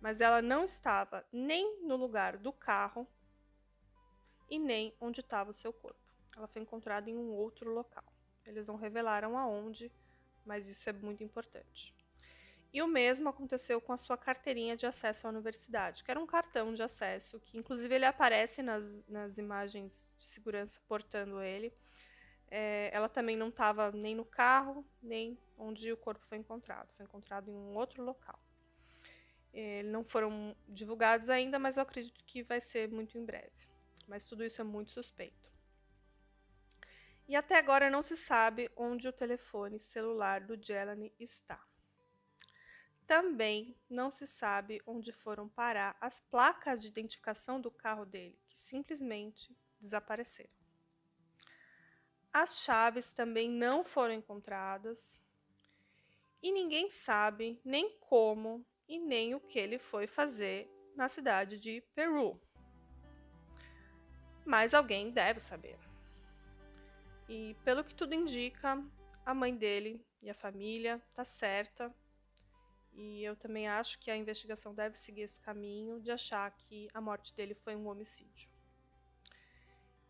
mas 0.00 0.20
ela 0.20 0.42
não 0.42 0.64
estava 0.64 1.24
nem 1.32 1.80
no 1.82 1.96
lugar 1.96 2.36
do 2.36 2.52
carro 2.52 3.06
e 4.48 4.58
nem 4.58 4.94
onde 5.00 5.20
estava 5.20 5.50
o 5.50 5.54
seu 5.54 5.72
corpo. 5.72 6.00
Ela 6.36 6.46
foi 6.46 6.62
encontrada 6.62 7.08
em 7.08 7.16
um 7.16 7.32
outro 7.32 7.72
local. 7.72 8.04
Eles 8.46 8.66
não 8.66 8.76
revelaram 8.76 9.38
aonde, 9.38 9.90
mas 10.44 10.66
isso 10.66 10.88
é 10.88 10.92
muito 10.92 11.22
importante. 11.22 11.94
E 12.72 12.80
o 12.80 12.86
mesmo 12.86 13.28
aconteceu 13.28 13.80
com 13.80 13.92
a 13.92 13.98
sua 13.98 14.16
carteirinha 14.16 14.76
de 14.76 14.86
acesso 14.86 15.26
à 15.26 15.30
universidade, 15.30 16.02
que 16.02 16.10
era 16.10 16.18
um 16.18 16.26
cartão 16.26 16.72
de 16.72 16.82
acesso, 16.82 17.38
que 17.40 17.58
inclusive 17.58 17.94
ele 17.94 18.06
aparece 18.06 18.62
nas, 18.62 19.06
nas 19.06 19.36
imagens 19.36 20.12
de 20.18 20.24
segurança 20.24 20.80
portando 20.88 21.42
ele. 21.42 21.72
É, 22.54 22.90
ela 22.92 23.08
também 23.08 23.34
não 23.34 23.48
estava 23.48 23.90
nem 23.92 24.14
no 24.14 24.26
carro, 24.26 24.84
nem 25.02 25.38
onde 25.56 25.90
o 25.90 25.96
corpo 25.96 26.22
foi 26.26 26.36
encontrado. 26.36 26.92
Foi 26.92 27.06
encontrado 27.06 27.50
em 27.50 27.54
um 27.54 27.74
outro 27.74 28.04
local. 28.04 28.38
É, 29.54 29.82
não 29.84 30.04
foram 30.04 30.54
divulgados 30.68 31.30
ainda, 31.30 31.58
mas 31.58 31.78
eu 31.78 31.82
acredito 31.82 32.22
que 32.26 32.42
vai 32.42 32.60
ser 32.60 32.90
muito 32.90 33.16
em 33.16 33.24
breve. 33.24 33.50
Mas 34.06 34.26
tudo 34.26 34.44
isso 34.44 34.60
é 34.60 34.64
muito 34.64 34.92
suspeito. 34.92 35.50
E 37.26 37.34
até 37.34 37.56
agora 37.56 37.88
não 37.88 38.02
se 38.02 38.18
sabe 38.18 38.70
onde 38.76 39.08
o 39.08 39.12
telefone 39.14 39.78
celular 39.78 40.42
do 40.42 40.62
Jelani 40.62 41.10
está. 41.18 41.58
Também 43.06 43.74
não 43.88 44.10
se 44.10 44.26
sabe 44.26 44.78
onde 44.86 45.10
foram 45.10 45.48
parar 45.48 45.96
as 46.02 46.20
placas 46.20 46.82
de 46.82 46.88
identificação 46.88 47.58
do 47.58 47.70
carro 47.70 48.04
dele, 48.04 48.38
que 48.46 48.60
simplesmente 48.60 49.56
desapareceram. 49.80 50.61
As 52.32 52.60
chaves 52.60 53.12
também 53.12 53.50
não 53.50 53.84
foram 53.84 54.14
encontradas 54.14 55.20
e 56.42 56.50
ninguém 56.50 56.88
sabe 56.88 57.60
nem 57.62 57.96
como 58.00 58.66
e 58.88 58.98
nem 58.98 59.34
o 59.34 59.40
que 59.40 59.58
ele 59.58 59.78
foi 59.78 60.06
fazer 60.06 60.68
na 60.96 61.08
cidade 61.08 61.58
de 61.58 61.82
Peru. 61.94 62.40
Mas 64.44 64.74
alguém 64.74 65.10
deve 65.10 65.40
saber. 65.40 65.78
E 67.28 67.54
pelo 67.64 67.84
que 67.84 67.94
tudo 67.94 68.14
indica, 68.14 68.82
a 69.24 69.34
mãe 69.34 69.54
dele 69.54 70.04
e 70.20 70.28
a 70.28 70.34
família 70.34 71.00
tá 71.14 71.24
certa. 71.24 71.94
E 72.92 73.24
eu 73.24 73.36
também 73.36 73.68
acho 73.68 73.98
que 73.98 74.10
a 74.10 74.16
investigação 74.16 74.74
deve 74.74 74.96
seguir 74.96 75.22
esse 75.22 75.40
caminho 75.40 76.00
de 76.00 76.10
achar 76.10 76.50
que 76.50 76.88
a 76.92 77.00
morte 77.00 77.32
dele 77.34 77.54
foi 77.54 77.76
um 77.76 77.86
homicídio. 77.88 78.51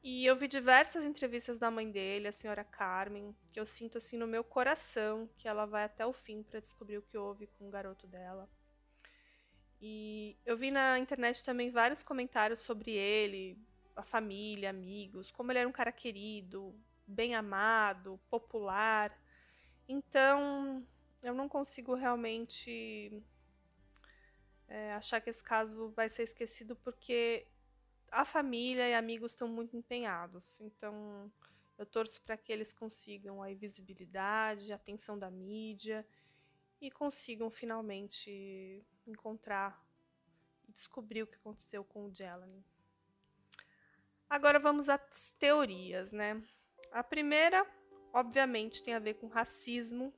E 0.03 0.27
eu 0.27 0.35
vi 0.35 0.49
diversas 0.49 1.07
entrevistas 1.07 1.61
da 1.61 1.71
mãe 1.71 1.89
dele, 1.89 2.27
a 2.27 2.33
senhora 2.33 2.65
Carmen, 2.65 3.37
que 3.53 3.61
eu 3.61 3.65
sinto 3.65 3.99
assim 3.99 4.19
no 4.19 4.27
meu 4.27 4.43
coração 4.43 5.31
que 5.37 5.47
ela 5.47 5.65
vai 5.65 5.85
até 5.85 6.05
o 6.05 6.13
fim 6.13 6.43
para 6.43 6.59
descobrir 6.59 6.99
o 6.99 7.03
que 7.03 7.17
houve 7.17 7.47
com 7.47 7.69
o 7.69 7.71
garoto 7.71 8.09
dela. 8.09 8.51
E 9.81 10.37
eu 10.45 10.57
vi 10.57 10.73
na 10.73 10.99
internet 10.99 11.45
também 11.45 11.71
vários 11.71 12.03
comentários 12.03 12.59
sobre 12.59 12.91
ele, 12.91 13.57
a 13.95 14.03
família, 14.03 14.71
amigos, 14.71 15.31
como 15.31 15.53
ele 15.53 15.61
era 15.61 15.69
um 15.69 15.73
cara 15.73 15.93
querido, 15.93 16.75
bem 17.07 17.37
amado, 17.37 18.19
popular. 18.29 19.17
Então, 19.89 20.85
eu 21.23 21.33
não 21.33 21.49
consigo 21.49 21.95
realmente 21.95 23.23
é, 24.67 24.95
achar 24.95 25.21
que 25.21 25.31
esse 25.31 25.45
caso 25.45 25.91
vai 25.91 26.09
ser 26.09 26.25
esquecido 26.25 26.75
porque 26.75 27.47
a 28.13 28.27
família 28.27 28.87
e 28.89 28.95
amigos 28.95 29.33
estão 29.33 29.49
muito 29.49 29.75
empenhados. 29.75 30.61
Então, 30.61 31.33
eu 31.79 31.87
torço 31.87 32.21
para 32.23 32.37
que 32.37 32.53
eles 32.53 32.73
consigam 32.73 33.43
a 33.43 33.53
visibilidade, 33.55 34.71
a 34.71 34.77
atenção 34.77 35.19
da 35.19 35.31
mídia 35.31 36.07
e 36.79 36.91
consigam 36.91 37.51
finalmente 37.51 38.85
encontrar 39.07 39.83
e 40.69 40.73
descobrir 40.73 41.23
o 41.23 41.27
que 41.27 41.37
aconteceu 41.37 41.83
com 41.83 42.05
o 42.05 42.15
Jelani. 42.15 42.63
Agora 44.29 44.61
vamos 44.61 44.89
às 44.91 45.33
teorias, 45.39 46.13
né? 46.13 46.43
A 46.91 47.03
primeira, 47.03 47.67
obviamente, 48.13 48.83
tem 48.83 48.93
a 48.93 48.99
ver 48.99 49.15
com 49.15 49.27
racismo 49.27 50.13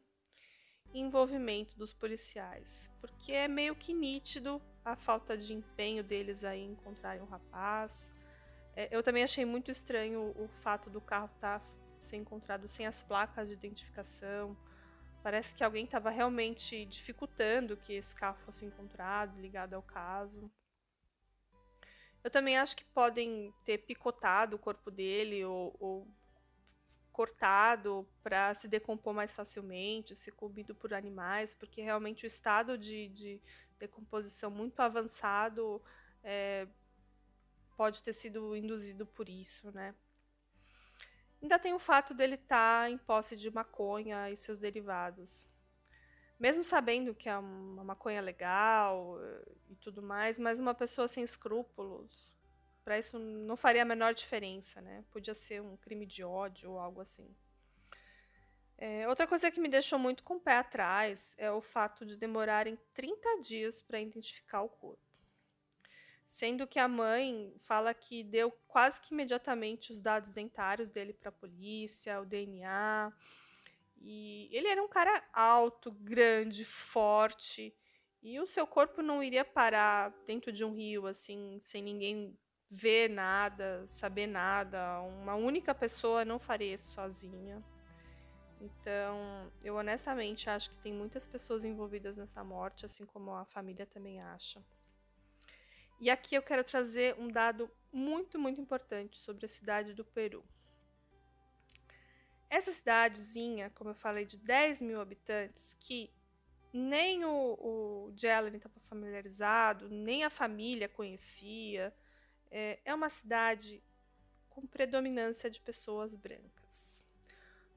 e 0.92 1.00
envolvimento 1.00 1.76
dos 1.76 1.92
policiais, 1.92 2.90
porque 3.00 3.32
é 3.32 3.46
meio 3.46 3.76
que 3.76 3.94
nítido 3.94 4.60
a 4.84 4.96
falta 4.96 5.36
de 5.36 5.54
empenho 5.54 6.04
deles 6.04 6.44
aí 6.44 6.60
em 6.60 6.72
encontrarem 6.72 7.22
o 7.22 7.24
um 7.24 7.28
rapaz. 7.28 8.12
É, 8.76 8.88
eu 8.90 9.02
também 9.02 9.24
achei 9.24 9.44
muito 9.44 9.70
estranho 9.70 10.34
o, 10.36 10.48
fato 10.48 10.90
do 10.90 11.00
carro 11.00 11.30
estar 11.34 11.60
tá 11.60 11.66
ser 11.98 12.16
encontrado 12.16 12.68
sem 12.68 12.86
as 12.86 13.02
placas 13.02 13.48
de 13.48 13.54
identificação. 13.54 14.56
Parece 15.22 15.54
que 15.54 15.64
alguém 15.64 15.84
estava 15.84 16.10
realmente 16.10 16.84
dificultando 16.84 17.78
que 17.78 17.94
esse 17.94 18.14
carro 18.14 18.36
fosse 18.44 18.66
encontrado, 18.66 19.40
ligado 19.40 19.72
ao 19.72 19.82
caso. 19.82 20.50
Eu 22.22 22.30
também 22.30 22.58
acho 22.58 22.76
que 22.76 22.84
podem 22.84 23.54
ter 23.64 23.78
picotado 23.78 24.56
o 24.56 24.58
corpo 24.58 24.90
dele 24.90 25.44
ou, 25.44 25.74
ou 25.80 26.08
cortado 27.10 28.06
para 28.22 28.54
se 28.54 28.66
decompor 28.66 29.14
mais 29.14 29.32
facilmente, 29.32 30.16
se 30.16 30.32
comido 30.32 30.74
por 30.74 30.92
animais, 30.92 31.54
porque 31.54 31.80
realmente 31.80 32.24
o 32.24 32.26
estado 32.26 32.76
de, 32.76 33.08
de 33.08 33.42
decomposição 33.86 34.50
muito 34.50 34.80
avançado 34.80 35.82
é, 36.22 36.66
pode 37.76 38.02
ter 38.02 38.12
sido 38.12 38.56
induzido 38.56 39.06
por 39.06 39.28
isso, 39.28 39.70
né? 39.72 39.94
Ainda 41.42 41.58
tem 41.58 41.74
o 41.74 41.78
fato 41.78 42.14
dele 42.14 42.36
estar 42.36 42.84
tá 42.84 42.90
em 42.90 42.96
posse 42.96 43.36
de 43.36 43.50
maconha 43.50 44.30
e 44.30 44.36
seus 44.36 44.58
derivados. 44.58 45.46
Mesmo 46.38 46.64
sabendo 46.64 47.14
que 47.14 47.28
é 47.28 47.36
uma 47.36 47.84
maconha 47.84 48.20
legal 48.20 49.18
eh, 49.22 49.52
e 49.70 49.76
tudo 49.76 50.02
mais, 50.02 50.38
mas 50.38 50.58
uma 50.58 50.74
pessoa 50.74 51.06
sem 51.06 51.22
escrúpulos 51.22 52.28
para 52.84 52.98
isso 52.98 53.18
não 53.18 53.56
faria 53.56 53.82
a 53.82 53.86
menor 53.86 54.12
diferença, 54.12 54.80
né? 54.82 55.04
Podia 55.10 55.34
ser 55.34 55.62
um 55.62 55.76
crime 55.76 56.04
de 56.04 56.22
ódio 56.22 56.72
ou 56.72 56.78
algo 56.78 57.00
assim. 57.00 57.34
É, 58.76 59.08
outra 59.08 59.26
coisa 59.26 59.50
que 59.50 59.60
me 59.60 59.68
deixou 59.68 59.98
muito 59.98 60.22
com 60.22 60.34
o 60.34 60.40
pé 60.40 60.56
atrás 60.56 61.34
é 61.38 61.50
o 61.50 61.60
fato 61.60 62.04
de 62.04 62.16
demorarem 62.16 62.78
30 62.92 63.40
dias 63.40 63.80
para 63.80 64.00
identificar 64.00 64.62
o 64.62 64.68
corpo. 64.68 65.02
Sendo 66.24 66.66
que 66.66 66.78
a 66.78 66.88
mãe 66.88 67.54
fala 67.60 67.92
que 67.94 68.24
deu 68.24 68.50
quase 68.66 69.00
que 69.00 69.12
imediatamente 69.12 69.92
os 69.92 70.02
dados 70.02 70.34
dentários 70.34 70.90
dele 70.90 71.12
para 71.12 71.28
a 71.28 71.32
polícia, 71.32 72.20
o 72.20 72.24
DNA. 72.24 73.12
E 74.00 74.48
ele 74.50 74.68
era 74.68 74.82
um 74.82 74.88
cara 74.88 75.22
alto, 75.32 75.92
grande, 75.92 76.64
forte. 76.64 77.74
E 78.22 78.40
o 78.40 78.46
seu 78.46 78.66
corpo 78.66 79.02
não 79.02 79.22
iria 79.22 79.44
parar 79.44 80.10
dentro 80.24 80.50
de 80.50 80.64
um 80.64 80.74
rio, 80.74 81.06
assim, 81.06 81.58
sem 81.60 81.82
ninguém 81.82 82.36
ver 82.70 83.08
nada, 83.10 83.86
saber 83.86 84.26
nada. 84.26 85.00
Uma 85.02 85.34
única 85.34 85.74
pessoa 85.74 86.24
não 86.24 86.38
faria 86.38 86.74
isso 86.74 86.94
sozinha. 86.94 87.62
Então, 88.60 89.52
eu 89.62 89.74
honestamente 89.76 90.48
acho 90.48 90.70
que 90.70 90.78
tem 90.78 90.92
muitas 90.92 91.26
pessoas 91.26 91.64
envolvidas 91.64 92.16
nessa 92.16 92.42
morte, 92.42 92.86
assim 92.86 93.04
como 93.04 93.34
a 93.34 93.44
família 93.44 93.86
também 93.86 94.20
acha. 94.20 94.64
E 96.00 96.10
aqui 96.10 96.34
eu 96.34 96.42
quero 96.42 96.64
trazer 96.64 97.14
um 97.18 97.28
dado 97.28 97.70
muito, 97.92 98.38
muito 98.38 98.60
importante 98.60 99.18
sobre 99.18 99.46
a 99.46 99.48
cidade 99.48 99.94
do 99.94 100.04
Peru. 100.04 100.44
Essa 102.50 102.70
cidadezinha, 102.70 103.70
como 103.70 103.90
eu 103.90 103.94
falei, 103.94 104.24
de 104.24 104.36
10 104.36 104.80
mil 104.80 105.00
habitantes, 105.00 105.76
que 105.80 106.10
nem 106.72 107.24
o, 107.24 107.58
o 107.60 108.12
Jelani 108.16 108.56
estava 108.56 108.78
familiarizado, 108.80 109.88
nem 109.88 110.24
a 110.24 110.30
família 110.30 110.88
conhecia, 110.88 111.94
é, 112.50 112.80
é 112.84 112.94
uma 112.94 113.08
cidade 113.08 113.82
com 114.50 114.66
predominância 114.66 115.50
de 115.50 115.60
pessoas 115.60 116.16
brancas. 116.16 117.03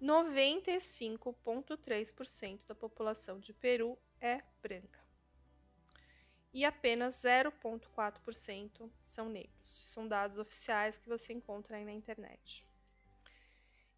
95,3% 0.01 2.65
da 2.65 2.73
população 2.75 3.39
de 3.39 3.53
Peru 3.53 3.97
é 4.21 4.41
branca. 4.61 5.05
E 6.53 6.63
apenas 6.65 7.15
0,4% 7.15 8.91
são 9.03 9.29
negros. 9.29 9.67
São 9.67 10.07
dados 10.07 10.37
oficiais 10.37 10.97
que 10.97 11.09
você 11.09 11.33
encontra 11.33 11.75
aí 11.77 11.85
na 11.85 11.91
internet. 11.91 12.65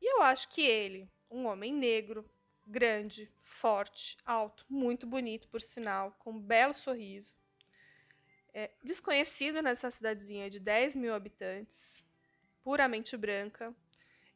E 0.01 0.13
eu 0.13 0.21
acho 0.21 0.49
que 0.49 0.61
ele, 0.61 1.09
um 1.29 1.45
homem 1.45 1.73
negro, 1.73 2.29
grande, 2.65 3.29
forte, 3.41 4.17
alto, 4.25 4.65
muito 4.69 5.05
bonito, 5.05 5.49
por 5.49 5.61
sinal, 5.61 6.13
com 6.19 6.31
um 6.31 6.39
belo 6.39 6.73
sorriso, 6.73 7.33
é, 8.53 8.71
desconhecido 8.83 9.61
nessa 9.61 9.91
cidadezinha 9.91 10.49
de 10.49 10.59
10 10.59 10.95
mil 10.95 11.13
habitantes, 11.13 12.03
puramente 12.63 13.17
branca, 13.17 13.75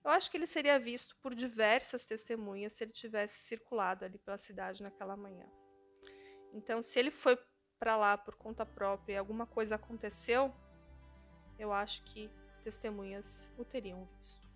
eu 0.04 0.12
acho 0.12 0.30
que 0.30 0.38
ele 0.38 0.48
seria 0.48 0.78
visto 0.78 1.16
por 1.18 1.34
diversas 1.34 2.04
testemunhas 2.06 2.74
se 2.74 2.84
ele 2.84 2.92
tivesse 2.92 3.46
circulado 3.46 4.04
ali 4.04 4.18
pela 4.18 4.38
cidade 4.38 4.84
naquela 4.84 5.16
manhã. 5.16 5.46
Então, 6.54 6.82
se 6.82 7.00
ele 7.00 7.10
foi 7.10 7.38
para 7.80 7.96
lá 7.96 8.18
por 8.18 8.36
conta 8.36 8.66
própria 8.66 9.14
e 9.14 9.18
alguma 9.18 9.46
coisa 9.46 9.76
aconteceu, 9.76 10.54
eu 11.58 11.72
acho 11.72 12.04
que 12.04 12.30
testemunhas 12.62 13.52
o 13.58 13.66
teriam 13.66 14.06
visto. 14.18 14.48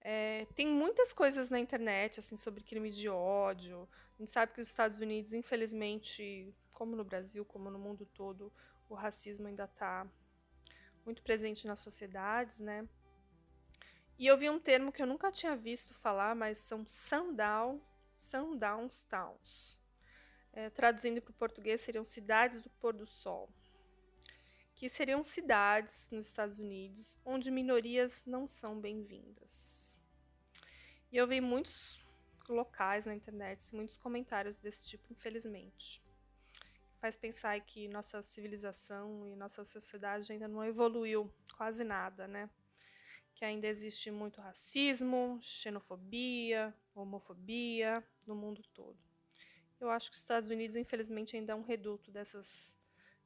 É, 0.00 0.46
tem 0.56 0.66
muitas 0.66 1.12
coisas 1.12 1.48
na 1.48 1.60
internet 1.60 2.18
assim 2.18 2.36
sobre 2.36 2.64
crimes 2.64 2.96
de 2.96 3.08
ódio. 3.08 3.88
A 4.16 4.18
gente 4.18 4.30
sabe 4.30 4.52
que 4.52 4.60
os 4.60 4.68
Estados 4.68 4.98
Unidos, 4.98 5.32
infelizmente, 5.32 6.52
como 6.72 6.96
no 6.96 7.04
Brasil, 7.04 7.44
como 7.44 7.70
no 7.70 7.78
mundo 7.78 8.04
todo, 8.06 8.52
o 8.88 8.94
racismo 8.94 9.46
ainda 9.46 9.64
está 9.64 10.06
muito 11.04 11.22
presente 11.22 11.66
nas 11.66 11.78
sociedades, 11.78 12.58
né? 12.58 12.88
E 14.22 14.26
eu 14.28 14.38
vi 14.38 14.48
um 14.48 14.60
termo 14.60 14.92
que 14.92 15.02
eu 15.02 15.06
nunca 15.06 15.32
tinha 15.32 15.56
visto 15.56 15.92
falar, 15.94 16.36
mas 16.36 16.56
são 16.58 16.86
sundown, 16.86 17.82
sundowns 18.16 19.02
towns. 19.02 19.76
É, 20.52 20.70
traduzindo 20.70 21.20
para 21.20 21.32
o 21.32 21.34
português, 21.34 21.80
seriam 21.80 22.04
cidades 22.04 22.62
do 22.62 22.70
pôr 22.70 22.92
do 22.92 23.04
sol. 23.04 23.52
Que 24.76 24.88
seriam 24.88 25.24
cidades 25.24 26.08
nos 26.12 26.28
Estados 26.28 26.60
Unidos 26.60 27.16
onde 27.24 27.50
minorias 27.50 28.24
não 28.24 28.46
são 28.46 28.80
bem-vindas. 28.80 29.98
E 31.10 31.16
eu 31.16 31.26
vi 31.26 31.40
muitos 31.40 31.98
locais 32.48 33.06
na 33.06 33.16
internet, 33.16 33.74
muitos 33.74 33.98
comentários 33.98 34.60
desse 34.60 34.86
tipo, 34.86 35.12
infelizmente. 35.12 36.00
Faz 37.00 37.16
pensar 37.16 37.58
que 37.58 37.88
nossa 37.88 38.22
civilização 38.22 39.26
e 39.26 39.34
nossa 39.34 39.64
sociedade 39.64 40.30
ainda 40.30 40.46
não 40.46 40.64
evoluiu 40.64 41.28
quase 41.56 41.82
nada, 41.82 42.28
né? 42.28 42.48
Que 43.34 43.44
ainda 43.44 43.66
existe 43.66 44.10
muito 44.10 44.40
racismo, 44.40 45.38
xenofobia, 45.40 46.74
homofobia 46.94 48.04
no 48.26 48.34
mundo 48.34 48.62
todo. 48.74 48.98
Eu 49.80 49.90
acho 49.90 50.10
que 50.10 50.16
os 50.16 50.22
Estados 50.22 50.50
Unidos, 50.50 50.76
infelizmente, 50.76 51.36
ainda 51.36 51.52
é 51.52 51.56
um 51.56 51.62
reduto 51.62 52.10
dessas 52.10 52.78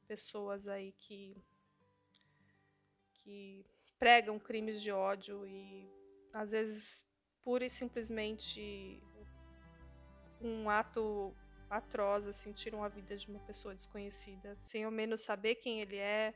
pessoas 0.07 0.67
aí 0.67 0.91
que, 0.93 1.37
que 3.13 3.65
pregam 3.99 4.39
crimes 4.39 4.81
de 4.81 4.91
ódio 4.91 5.45
e, 5.45 5.87
às 6.33 6.51
vezes, 6.51 7.03
pura 7.43 7.65
e 7.65 7.69
simplesmente 7.69 9.01
um 10.41 10.69
ato 10.69 11.35
atroz, 11.69 12.27
assim, 12.27 12.53
tiram 12.53 12.83
a 12.83 12.87
vida 12.87 13.15
de 13.17 13.27
uma 13.27 13.39
pessoa 13.39 13.75
desconhecida, 13.75 14.57
sem 14.59 14.83
ao 14.83 14.91
menos 14.91 15.21
saber 15.21 15.55
quem 15.55 15.81
ele 15.81 15.97
é 15.97 16.33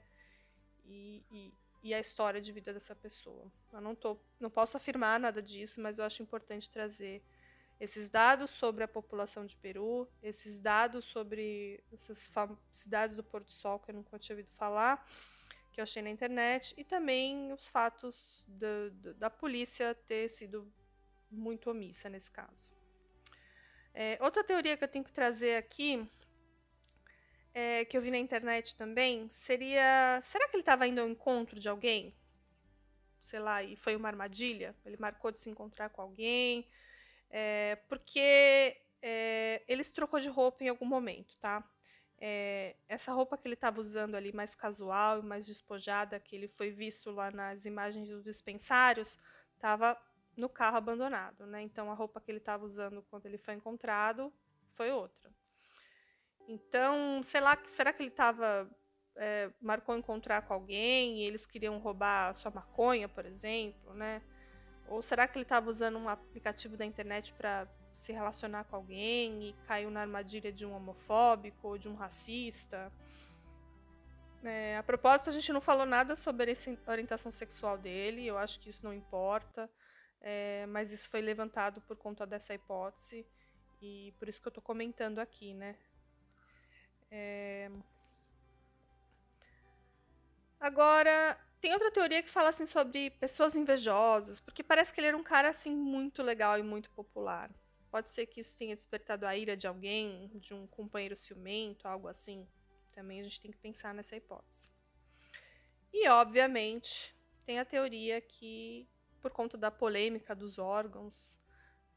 e, 0.86 1.24
e, 1.32 1.54
e 1.84 1.94
a 1.94 2.00
história 2.00 2.40
de 2.40 2.52
vida 2.52 2.74
dessa 2.74 2.96
pessoa. 2.96 3.52
Eu 3.74 3.82
não, 3.82 3.96
tô, 3.96 4.20
não 4.40 4.50
posso 4.50 4.78
afirmar 4.78 5.20
nada 5.20 5.42
disso, 5.42 5.82
mas 5.82 5.98
eu 5.98 6.06
acho 6.06 6.22
importante 6.22 6.70
trazer 6.70 7.24
esses 7.80 8.10
dados 8.10 8.52
sobre 8.52 8.84
a 8.84 8.88
população 8.88 9.44
de 9.44 9.56
Peru, 9.58 10.08
esses 10.22 10.60
dados 10.60 11.04
sobre 11.06 11.84
essas 11.92 12.30
cidades 12.72 13.16
do 13.16 13.24
Porto 13.24 13.52
Sol 13.52 13.80
que 13.80 13.90
eu 13.90 13.96
nunca 13.96 14.20
tinha 14.20 14.36
ouvido 14.36 14.52
falar, 14.52 15.04
que 15.72 15.82
eu 15.82 15.84
achei 15.84 16.04
na 16.04 16.12
internet, 16.12 16.76
e 16.78 16.84
também 16.84 17.52
os 17.52 17.70
fatos 17.70 18.46
da, 18.48 19.14
da, 19.16 19.30
polícia 19.32 19.96
ter 19.96 20.30
sido 20.30 20.72
muito 21.32 21.72
omissa 21.72 22.08
nesse 22.08 22.30
caso. 22.30 22.72
É, 23.94 24.18
outra 24.22 24.44
teoria 24.44 24.78
que 24.78 24.84
eu 24.84 24.88
tenho 24.88 25.04
que 25.04 25.12
trazer 25.12 25.58
aqui 25.58 26.08
é, 27.54 27.86
que 27.86 27.98
eu 27.98 28.02
vi 28.02 28.12
na 28.12 28.18
internet 28.18 28.76
também 28.76 29.30
seria: 29.30 30.20
será 30.22 30.48
que 30.48 30.56
ele 30.56 30.62
estava 30.62 30.88
indo 30.88 31.02
ao 31.02 31.08
encontro 31.08 31.60
de 31.60 31.68
alguém? 31.68 32.16
Sei 33.20 33.40
lá, 33.40 33.62
e 33.62 33.76
foi 33.76 33.96
uma 33.96 34.08
armadilha? 34.08 34.76
Ele 34.86 34.98
marcou 34.98 35.32
de 35.32 35.40
se 35.40 35.50
encontrar 35.50 35.90
com 35.90 36.02
alguém? 36.02 36.68
É, 37.30 37.76
porque 37.88 38.78
é, 39.02 39.64
ele 39.68 39.84
se 39.84 39.94
trocou 39.94 40.20
de 40.20 40.30
roupa 40.30 40.64
em 40.64 40.70
algum 40.70 40.86
momento, 40.86 41.38
tá? 41.38 41.64
É, 42.18 42.76
essa 42.88 43.12
roupa 43.12 43.38
que 43.38 43.48
ele 43.48 43.56
estava 43.56 43.80
usando 43.82 44.16
ali, 44.16 44.32
mais 44.32 44.54
casual 44.56 45.20
e 45.20 45.24
mais 45.24 45.46
despojada, 45.46 46.20
que 46.20 46.36
ele 46.36 46.48
foi 46.48 46.70
visto 46.72 47.12
lá 47.12 47.32
nas 47.32 47.66
imagens 47.66 48.10
dos 48.10 48.24
dispensários, 48.24 49.18
estava 49.56 49.98
no 50.38 50.48
carro 50.48 50.78
abandonado, 50.78 51.46
né? 51.46 51.62
Então 51.62 51.92
a 51.92 51.94
roupa 51.94 52.22
que 52.22 52.32
ele 52.32 52.38
estava 52.38 52.66
usando 52.66 53.02
quando 53.10 53.26
ele 53.26 53.38
foi 53.38 53.56
encontrado 53.56 54.32
foi 54.68 54.92
outra. 54.92 55.32
Então, 56.52 57.24
sei 57.24 57.40
lá, 57.40 57.58
será 57.64 57.94
que 57.94 58.04
ele 58.04 58.10
estava 58.10 58.70
é, 59.16 59.50
marcou 59.62 59.96
encontrar 59.98 60.42
com 60.42 60.54
alguém 60.54 61.20
e 61.20 61.24
eles 61.24 61.46
queriam 61.46 61.78
roubar 61.78 62.36
sua 62.36 62.52
maconha, 62.52 63.08
por 63.08 63.26
exemplo, 63.26 63.94
né? 63.94 64.22
Ou 64.90 65.02
será 65.02 65.30
que 65.30 65.38
ele 65.38 65.44
estava 65.44 65.70
usando 65.70 65.98
um 65.98 66.10
aplicativo 66.10 66.76
da 66.76 66.86
internet 66.86 67.32
para 67.34 67.66
se 67.94 68.12
relacionar 68.12 68.66
com 68.66 68.76
alguém 68.76 69.50
e 69.50 69.54
caiu 69.66 69.90
na 69.90 70.02
armadilha 70.02 70.52
de 70.52 70.66
um 70.66 70.74
homofóbico 70.74 71.70
ou 71.70 71.78
de 71.78 71.88
um 71.88 71.96
racista? 71.96 72.92
É, 74.44 74.76
a 74.76 74.84
propósito, 74.84 75.30
a 75.30 75.34
gente 75.34 75.54
não 75.54 75.62
falou 75.62 75.86
nada 75.86 76.18
sobre 76.18 76.52
a 76.52 76.92
orientação 76.92 77.32
sexual 77.32 77.78
dele, 77.78 78.28
eu 78.28 78.38
acho 78.38 78.60
que 78.60 78.70
isso 78.70 78.84
não 78.84 78.94
importa, 78.94 79.70
é, 80.20 80.66
mas 80.66 80.92
isso 80.92 81.10
foi 81.10 81.22
levantado 81.22 81.80
por 81.80 81.96
conta 81.96 82.28
dessa 82.28 82.54
hipótese 82.54 83.26
e 83.82 84.14
por 84.20 84.28
isso 84.28 84.42
que 84.42 84.48
eu 84.48 84.52
estou 84.52 84.64
comentando 84.64 85.20
aqui, 85.20 85.54
né? 85.54 85.78
É... 87.12 87.70
Agora, 90.60 91.38
tem 91.60 91.74
outra 91.74 91.92
teoria 91.92 92.24
que 92.24 92.30
fala 92.30 92.50
assim 92.50 92.66
sobre 92.66 93.12
pessoas 93.12 93.56
invejosas, 93.56 94.40
porque 94.40 94.64
parece 94.64 94.94
que 94.94 95.00
ele 95.00 95.08
era 95.08 95.18
um 95.18 95.24
cara 95.24 95.50
assim 95.50 95.76
muito 95.76 96.24
legal 96.24 96.58
e 96.58 96.64
muito 96.64 96.90
popular. 96.92 97.52
Pode 97.92 98.10
ser 98.10 98.26
que 98.26 98.40
isso 98.40 98.58
tenha 98.58 98.76
despertado 98.76 99.26
a 99.28 99.36
ira 99.36 99.58
de 99.58 99.68
alguém, 99.68 100.32
de 100.36 100.54
um 100.54 100.66
companheiro 100.66 101.16
ciumento, 101.16 101.88
algo 101.88 102.08
assim. 102.08 102.48
Também 102.94 103.20
a 103.20 103.24
gente 103.24 103.40
tem 103.40 103.52
que 103.52 103.58
pensar 103.58 103.94
nessa 103.94 104.16
hipótese. 104.16 104.72
E, 105.92 106.08
obviamente, 106.08 107.14
tem 107.46 107.60
a 107.60 107.66
teoria 107.66 108.22
que, 108.22 108.88
por 109.20 109.32
conta 109.32 109.58
da 109.58 109.70
polêmica 109.70 110.34
dos 110.34 110.58
órgãos, 110.58 111.38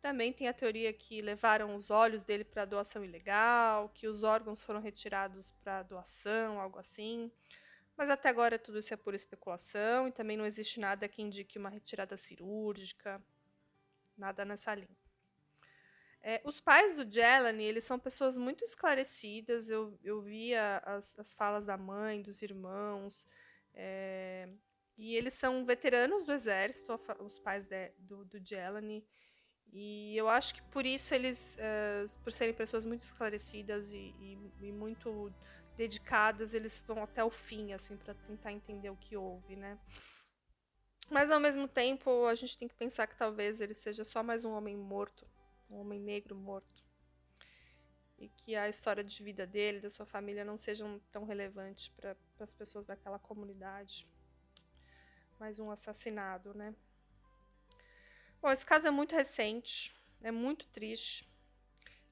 também 0.04 0.34
tem 0.34 0.46
a 0.48 0.52
teoria 0.52 0.92
que 0.92 1.22
levaram 1.22 1.74
os 1.74 1.88
olhos 1.88 2.24
dele 2.24 2.44
para 2.44 2.66
doação 2.66 3.02
ilegal, 3.02 3.88
que 3.88 4.06
os 4.06 4.22
órgãos 4.22 4.62
foram 4.62 4.78
retirados 4.78 5.50
para 5.62 5.82
doação, 5.82 6.60
algo 6.60 6.78
assim. 6.78 7.32
Mas 7.96 8.10
até 8.10 8.28
agora 8.28 8.58
tudo 8.58 8.80
isso 8.80 8.92
é 8.92 8.98
pura 8.98 9.16
especulação 9.16 10.06
e 10.06 10.12
também 10.12 10.36
não 10.36 10.44
existe 10.44 10.78
nada 10.78 11.08
que 11.08 11.22
indique 11.22 11.58
uma 11.58 11.70
retirada 11.70 12.18
cirúrgica, 12.18 13.18
nada 14.14 14.44
nessa 14.44 14.74
linha. 14.74 14.94
É, 16.20 16.42
os 16.44 16.60
pais 16.60 16.94
do 16.94 17.10
Jelani, 17.10 17.64
eles 17.64 17.84
são 17.84 17.98
pessoas 17.98 18.36
muito 18.36 18.62
esclarecidas. 18.62 19.70
Eu, 19.70 19.98
eu 20.02 20.20
via 20.20 20.82
as, 20.84 21.18
as 21.18 21.32
falas 21.32 21.64
da 21.64 21.78
mãe, 21.78 22.20
dos 22.20 22.42
irmãos. 22.42 23.26
É, 23.72 24.50
e 24.98 25.16
eles 25.16 25.32
são 25.32 25.64
veteranos 25.64 26.26
do 26.26 26.32
exército, 26.32 26.92
os 27.20 27.38
pais 27.38 27.66
de, 27.66 27.88
do, 28.00 28.22
do 28.26 28.38
Jelani. 28.38 29.02
E 29.74 30.16
eu 30.16 30.28
acho 30.28 30.54
que 30.54 30.62
por 30.62 30.86
isso 30.86 31.12
eles, 31.12 31.58
uh, 31.58 32.18
por 32.20 32.32
serem 32.32 32.54
pessoas 32.54 32.84
muito 32.84 33.02
esclarecidas 33.02 33.92
e, 33.92 34.14
e, 34.20 34.38
e, 34.60 34.72
muito 34.72 35.34
dedicadas, 35.76 36.54
eles 36.54 36.82
vão 36.86 37.02
até 37.02 37.22
o 37.24 37.30
fim, 37.30 37.72
assim, 37.72 37.96
para 37.96 38.14
tentar 38.14 38.52
entender 38.52 38.88
o 38.88 38.96
que 38.96 39.16
houve, 39.16 39.56
né? 39.56 39.76
Mas 41.10 41.30
ao 41.30 41.40
mesmo 41.40 41.66
tempo, 41.66 42.24
a 42.26 42.34
gente 42.36 42.56
tem 42.56 42.68
que 42.68 42.74
pensar 42.74 43.08
que 43.08 43.16
talvez 43.16 43.60
ele 43.60 43.74
seja 43.74 44.04
só 44.04 44.22
mais 44.22 44.44
um 44.44 44.52
homem 44.52 44.76
morto 44.76 45.26
um 45.70 45.80
homem 45.80 46.00
negro 46.00 46.36
morto. 46.36 46.84
E 48.18 48.28
que 48.28 48.54
a 48.54 48.68
história 48.68 49.02
de 49.02 49.22
vida 49.22 49.46
dele, 49.46 49.80
da 49.80 49.90
sua 49.90 50.06
família, 50.06 50.44
não 50.44 50.56
sejam 50.56 51.00
tão 51.10 51.24
relevantes 51.24 51.88
para 51.88 52.16
as 52.38 52.54
pessoas 52.54 52.86
daquela 52.86 53.18
comunidade. 53.18 54.08
Mais 55.38 55.58
um 55.58 55.70
assassinado, 55.70 56.54
né? 56.54 56.74
Bom, 58.44 58.52
esse 58.52 58.66
caso 58.66 58.86
é 58.86 58.90
muito 58.90 59.16
recente, 59.16 59.90
é 60.20 60.30
muito 60.30 60.66
triste. 60.66 61.26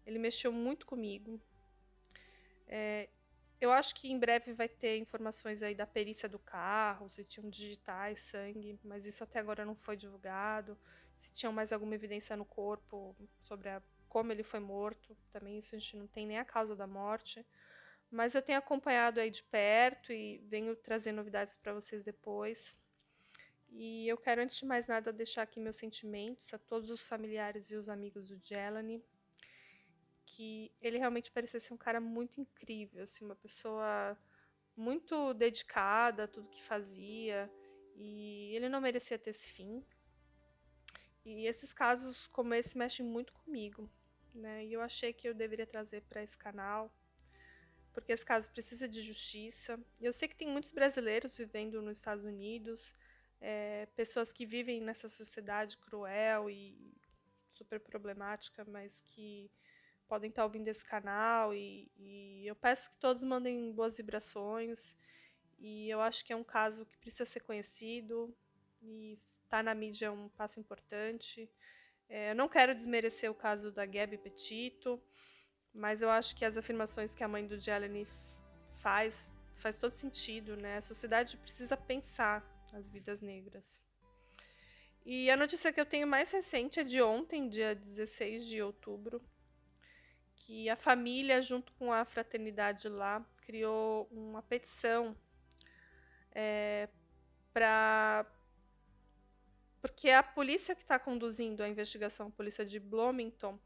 Ele 0.06 0.18
mexeu 0.18 0.50
muito 0.50 0.86
comigo. 0.86 1.38
É, 2.66 3.10
eu 3.60 3.70
acho 3.70 3.94
que 3.94 4.10
em 4.10 4.18
breve 4.18 4.54
vai 4.54 4.66
ter 4.66 4.96
informações 4.96 5.62
aí 5.62 5.74
da 5.74 5.86
perícia 5.86 6.30
do 6.30 6.38
carro, 6.38 7.10
se 7.10 7.22
tinham 7.22 7.50
digitais, 7.50 8.20
sangue, 8.20 8.80
mas 8.82 9.04
isso 9.04 9.22
até 9.22 9.40
agora 9.40 9.62
não 9.66 9.74
foi 9.74 9.94
divulgado 9.94 10.78
se 11.14 11.30
tinham 11.30 11.52
mais 11.52 11.70
alguma 11.70 11.94
evidência 11.94 12.34
no 12.34 12.46
corpo 12.46 13.14
sobre 13.42 13.68
a, 13.68 13.82
como 14.08 14.32
ele 14.32 14.42
foi 14.42 14.58
morto. 14.58 15.14
Também 15.30 15.58
isso 15.58 15.76
a 15.76 15.78
gente 15.78 15.98
não 15.98 16.06
tem 16.06 16.26
nem 16.26 16.38
a 16.38 16.46
causa 16.46 16.74
da 16.74 16.86
morte. 16.86 17.46
Mas 18.10 18.34
eu 18.34 18.40
tenho 18.40 18.58
acompanhado 18.58 19.20
aí 19.20 19.30
de 19.30 19.42
perto 19.42 20.10
e 20.10 20.38
venho 20.48 20.74
trazer 20.76 21.12
novidades 21.12 21.56
para 21.56 21.74
vocês 21.74 22.02
depois. 22.02 22.74
E 23.74 24.06
eu 24.06 24.18
quero, 24.18 24.42
antes 24.42 24.56
de 24.56 24.66
mais 24.66 24.86
nada, 24.86 25.12
deixar 25.12 25.42
aqui 25.42 25.58
meus 25.58 25.76
sentimentos 25.76 26.52
a 26.52 26.58
todos 26.58 26.90
os 26.90 27.06
familiares 27.06 27.70
e 27.70 27.76
os 27.76 27.88
amigos 27.88 28.28
do 28.28 28.40
Jelani. 28.44 29.02
Que 30.26 30.70
ele 30.80 30.98
realmente 30.98 31.30
parecia 31.30 31.58
ser 31.58 31.72
um 31.72 31.78
cara 31.78 32.00
muito 32.00 32.40
incrível, 32.40 33.02
assim, 33.02 33.24
uma 33.24 33.34
pessoa 33.34 34.16
muito 34.76 35.34
dedicada 35.34 36.24
a 36.24 36.28
tudo 36.28 36.48
que 36.48 36.62
fazia. 36.62 37.50
E 37.96 38.54
ele 38.54 38.68
não 38.68 38.80
merecia 38.80 39.18
ter 39.18 39.30
esse 39.30 39.48
fim. 39.48 39.84
E 41.24 41.46
esses 41.46 41.72
casos 41.72 42.26
como 42.26 42.52
esse 42.54 42.76
mexem 42.76 43.06
muito 43.06 43.32
comigo, 43.32 43.88
né? 44.34 44.66
E 44.66 44.72
eu 44.72 44.80
achei 44.80 45.12
que 45.12 45.28
eu 45.28 45.34
deveria 45.34 45.66
trazer 45.66 46.02
para 46.02 46.22
esse 46.22 46.36
canal, 46.36 46.92
porque 47.92 48.12
esse 48.12 48.26
caso 48.26 48.50
precisa 48.50 48.88
de 48.88 49.00
justiça. 49.00 49.80
Eu 50.00 50.12
sei 50.12 50.28
que 50.28 50.34
tem 50.34 50.48
muitos 50.48 50.72
brasileiros 50.72 51.36
vivendo 51.36 51.80
nos 51.80 51.98
Estados 51.98 52.24
Unidos, 52.24 52.94
é, 53.42 53.86
pessoas 53.94 54.32
que 54.32 54.46
vivem 54.46 54.80
nessa 54.80 55.08
sociedade 55.08 55.76
cruel 55.76 56.48
e 56.48 56.94
super 57.48 57.80
problemática, 57.80 58.64
mas 58.64 59.02
que 59.02 59.50
podem 60.08 60.30
estar 60.30 60.44
ouvindo 60.44 60.68
esse 60.68 60.84
canal 60.84 61.52
e, 61.52 61.90
e 61.96 62.46
eu 62.46 62.54
peço 62.54 62.90
que 62.90 62.98
todos 62.98 63.22
mandem 63.22 63.72
boas 63.72 63.96
vibrações 63.96 64.96
e 65.58 65.90
eu 65.90 66.00
acho 66.00 66.24
que 66.24 66.32
é 66.32 66.36
um 66.36 66.44
caso 66.44 66.86
que 66.86 66.96
precisa 66.98 67.26
ser 67.26 67.40
conhecido, 67.40 68.34
e 68.82 69.12
estar 69.12 69.62
na 69.62 69.74
mídia 69.74 70.06
é 70.06 70.10
um 70.10 70.28
passo 70.28 70.58
importante. 70.58 71.48
É, 72.08 72.32
eu 72.32 72.34
não 72.34 72.48
quero 72.48 72.74
desmerecer 72.74 73.30
o 73.30 73.34
caso 73.34 73.70
da 73.70 73.86
Gabi 73.86 74.18
Petito, 74.18 75.00
mas 75.72 76.02
eu 76.02 76.10
acho 76.10 76.34
que 76.34 76.44
as 76.44 76.56
afirmações 76.56 77.14
que 77.14 77.22
a 77.22 77.28
mãe 77.28 77.46
do 77.46 77.58
Jeleny 77.58 78.06
faz 78.80 79.32
faz 79.52 79.78
todo 79.78 79.92
sentido, 79.92 80.56
né? 80.56 80.78
A 80.78 80.80
sociedade 80.80 81.36
precisa 81.36 81.76
pensar 81.76 82.42
nas 82.72 82.90
vidas 82.90 83.20
negras. 83.20 83.82
E 85.04 85.30
a 85.30 85.36
notícia 85.36 85.72
que 85.72 85.80
eu 85.80 85.86
tenho 85.86 86.06
mais 86.06 86.30
recente 86.30 86.80
é 86.80 86.84
de 86.84 87.02
ontem, 87.02 87.48
dia 87.48 87.74
16 87.74 88.46
de 88.46 88.62
outubro, 88.62 89.20
que 90.34 90.68
a 90.70 90.76
família, 90.76 91.42
junto 91.42 91.72
com 91.74 91.92
a 91.92 92.04
fraternidade 92.04 92.88
lá, 92.88 93.24
criou 93.42 94.08
uma 94.10 94.42
petição 94.42 95.16
é, 96.32 96.88
para 97.52 98.26
porque 99.80 100.10
a 100.10 100.22
polícia 100.22 100.76
que 100.76 100.82
está 100.82 100.96
conduzindo 100.96 101.60
a 101.60 101.68
investigação, 101.68 102.28
a 102.28 102.30
polícia 102.30 102.64
de 102.64 102.78
Bloomington, 102.78 103.58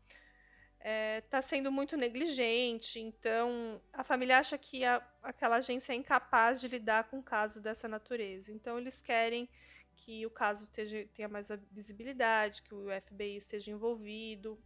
está 0.87 0.88
é, 0.88 1.20
tá 1.22 1.42
sendo 1.42 1.72
muito 1.72 1.96
negligente. 1.96 3.01
Então, 3.01 3.83
a 3.92 4.05
família 4.05 4.38
acha 4.38 4.57
que 4.57 4.85
a, 4.85 5.05
aquela 5.20 5.57
agência 5.57 5.92
é 5.92 5.96
incapaz 5.96 6.61
de 6.61 6.68
lidar 6.68 7.05
com 7.05 7.18
um 7.18 7.22
caso 7.22 7.61
dessa 7.61 7.88
natureza. 7.88 8.53
Então, 8.53 8.79
eles 8.79 9.03
querem 9.03 9.49
que 9.96 10.25
o 10.25 10.31
caso 10.31 10.64
esteja, 10.64 11.05
tenha 11.12 11.29
mais 11.29 11.49
visibilidade, 11.72 12.62
que 12.62 12.72
o 12.72 12.87
FBI 13.01 13.37
esteja 13.37 13.72
envolvido. 13.72 14.62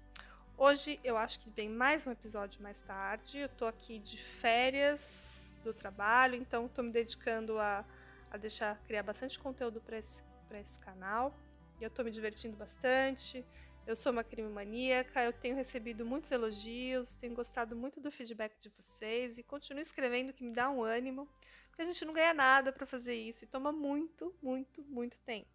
Hoje 0.57 1.01
eu 1.03 1.17
acho 1.17 1.41
que 1.41 1.51
vem 1.51 1.69
mais 1.69 2.07
um 2.07 2.13
episódio 2.13 2.63
mais 2.63 2.81
tarde. 2.81 3.39
Eu 3.39 3.49
tô 3.49 3.67
aqui 3.67 3.99
de 3.99 4.17
férias 4.17 5.55
do 5.61 5.75
trabalho, 5.75 6.37
então 6.37 6.67
estou 6.67 6.85
me 6.85 6.93
dedicando 6.93 7.59
a, 7.59 7.85
a 8.31 8.37
deixar 8.37 8.79
criar 8.85 9.03
bastante 9.03 9.39
conteúdo 9.39 9.81
para 9.81 9.99
esse, 9.99 10.23
esse 10.53 10.79
canal. 10.81 11.35
E 11.81 11.85
eu 11.85 11.89
estou 11.89 12.05
me 12.05 12.11
divertindo 12.11 12.57
bastante. 12.57 13.45
Eu 13.87 13.97
sou 13.97 14.13
uma 14.13 14.23
crime 14.23 14.49
maníaca, 14.49 15.23
eu 15.25 15.33
tenho 15.33 15.57
recebido 15.57 16.05
muitos 16.05 16.31
elogios, 16.31 17.15
tenho 17.15 17.35
gostado 17.35 17.75
muito 17.75 18.01
do 18.01 18.11
feedback 18.11 18.57
de 18.59 18.69
vocês 18.69 19.39
e 19.39 19.43
continuo 19.43 19.81
escrevendo 19.81 20.33
que 20.33 20.45
me 20.45 20.53
dá 20.53 20.71
um 20.71 20.83
ânimo, 20.83 21.29
porque 21.69 21.83
a 21.83 21.85
gente 21.87 22.05
não 22.05 22.13
ganha 22.13 22.35
nada 22.35 22.73
para 22.73 22.87
fazer 22.87 23.15
isso 23.15 23.45
e 23.45 23.49
toma 23.49 23.73
muito, 23.73 24.35
muito, 24.43 24.83
muito 24.85 25.19
tempo. 25.23 25.49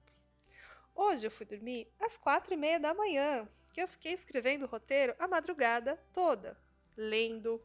Hoje 0.94 1.28
eu 1.28 1.32
fui 1.32 1.46
dormir 1.46 1.88
às 2.00 2.18
quatro 2.18 2.54
e 2.54 2.58
meia 2.58 2.80
da 2.80 2.94
manhã, 2.94 3.48
que 3.72 3.82
eu 3.82 3.88
fiquei 3.88 4.14
escrevendo 4.14 4.64
o 4.64 4.68
roteiro 4.68 5.16
a 5.20 5.28
madrugada 5.28 5.96
toda, 6.12 6.58
lendo, 6.98 7.62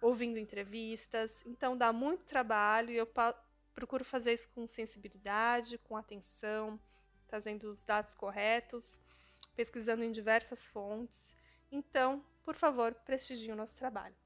ouvindo 0.00 0.38
entrevistas. 0.38 1.44
Então 1.46 1.76
dá 1.76 1.92
muito 1.92 2.24
trabalho 2.24 2.90
e 2.90 2.96
eu 2.96 3.06
procuro 3.78 4.04
fazer 4.04 4.34
isso 4.34 4.48
com 4.48 4.66
sensibilidade, 4.66 5.78
com 5.78 5.96
atenção, 5.96 6.80
trazendo 7.28 7.70
os 7.70 7.84
dados 7.84 8.12
corretos, 8.12 8.98
pesquisando 9.54 10.02
em 10.02 10.10
diversas 10.10 10.66
fontes. 10.66 11.36
Então, 11.70 12.24
por 12.42 12.56
favor, 12.56 12.92
prestigie 12.92 13.52
o 13.52 13.54
nosso 13.54 13.76
trabalho. 13.76 14.16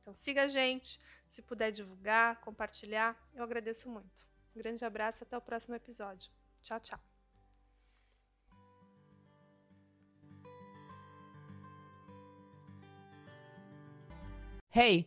Então 0.00 0.14
siga 0.14 0.44
a 0.44 0.48
gente, 0.48 0.98
se 1.28 1.42
puder 1.42 1.70
divulgar, 1.70 2.40
compartilhar, 2.40 3.14
eu 3.34 3.44
agradeço 3.44 3.86
muito. 3.86 4.26
Um 4.56 4.58
grande 4.58 4.82
abraço 4.82 5.22
e 5.22 5.24
até 5.24 5.36
o 5.36 5.42
próximo 5.42 5.74
episódio. 5.74 6.32
Tchau, 6.62 6.80
tchau. 6.80 6.98
Hey, 14.74 15.06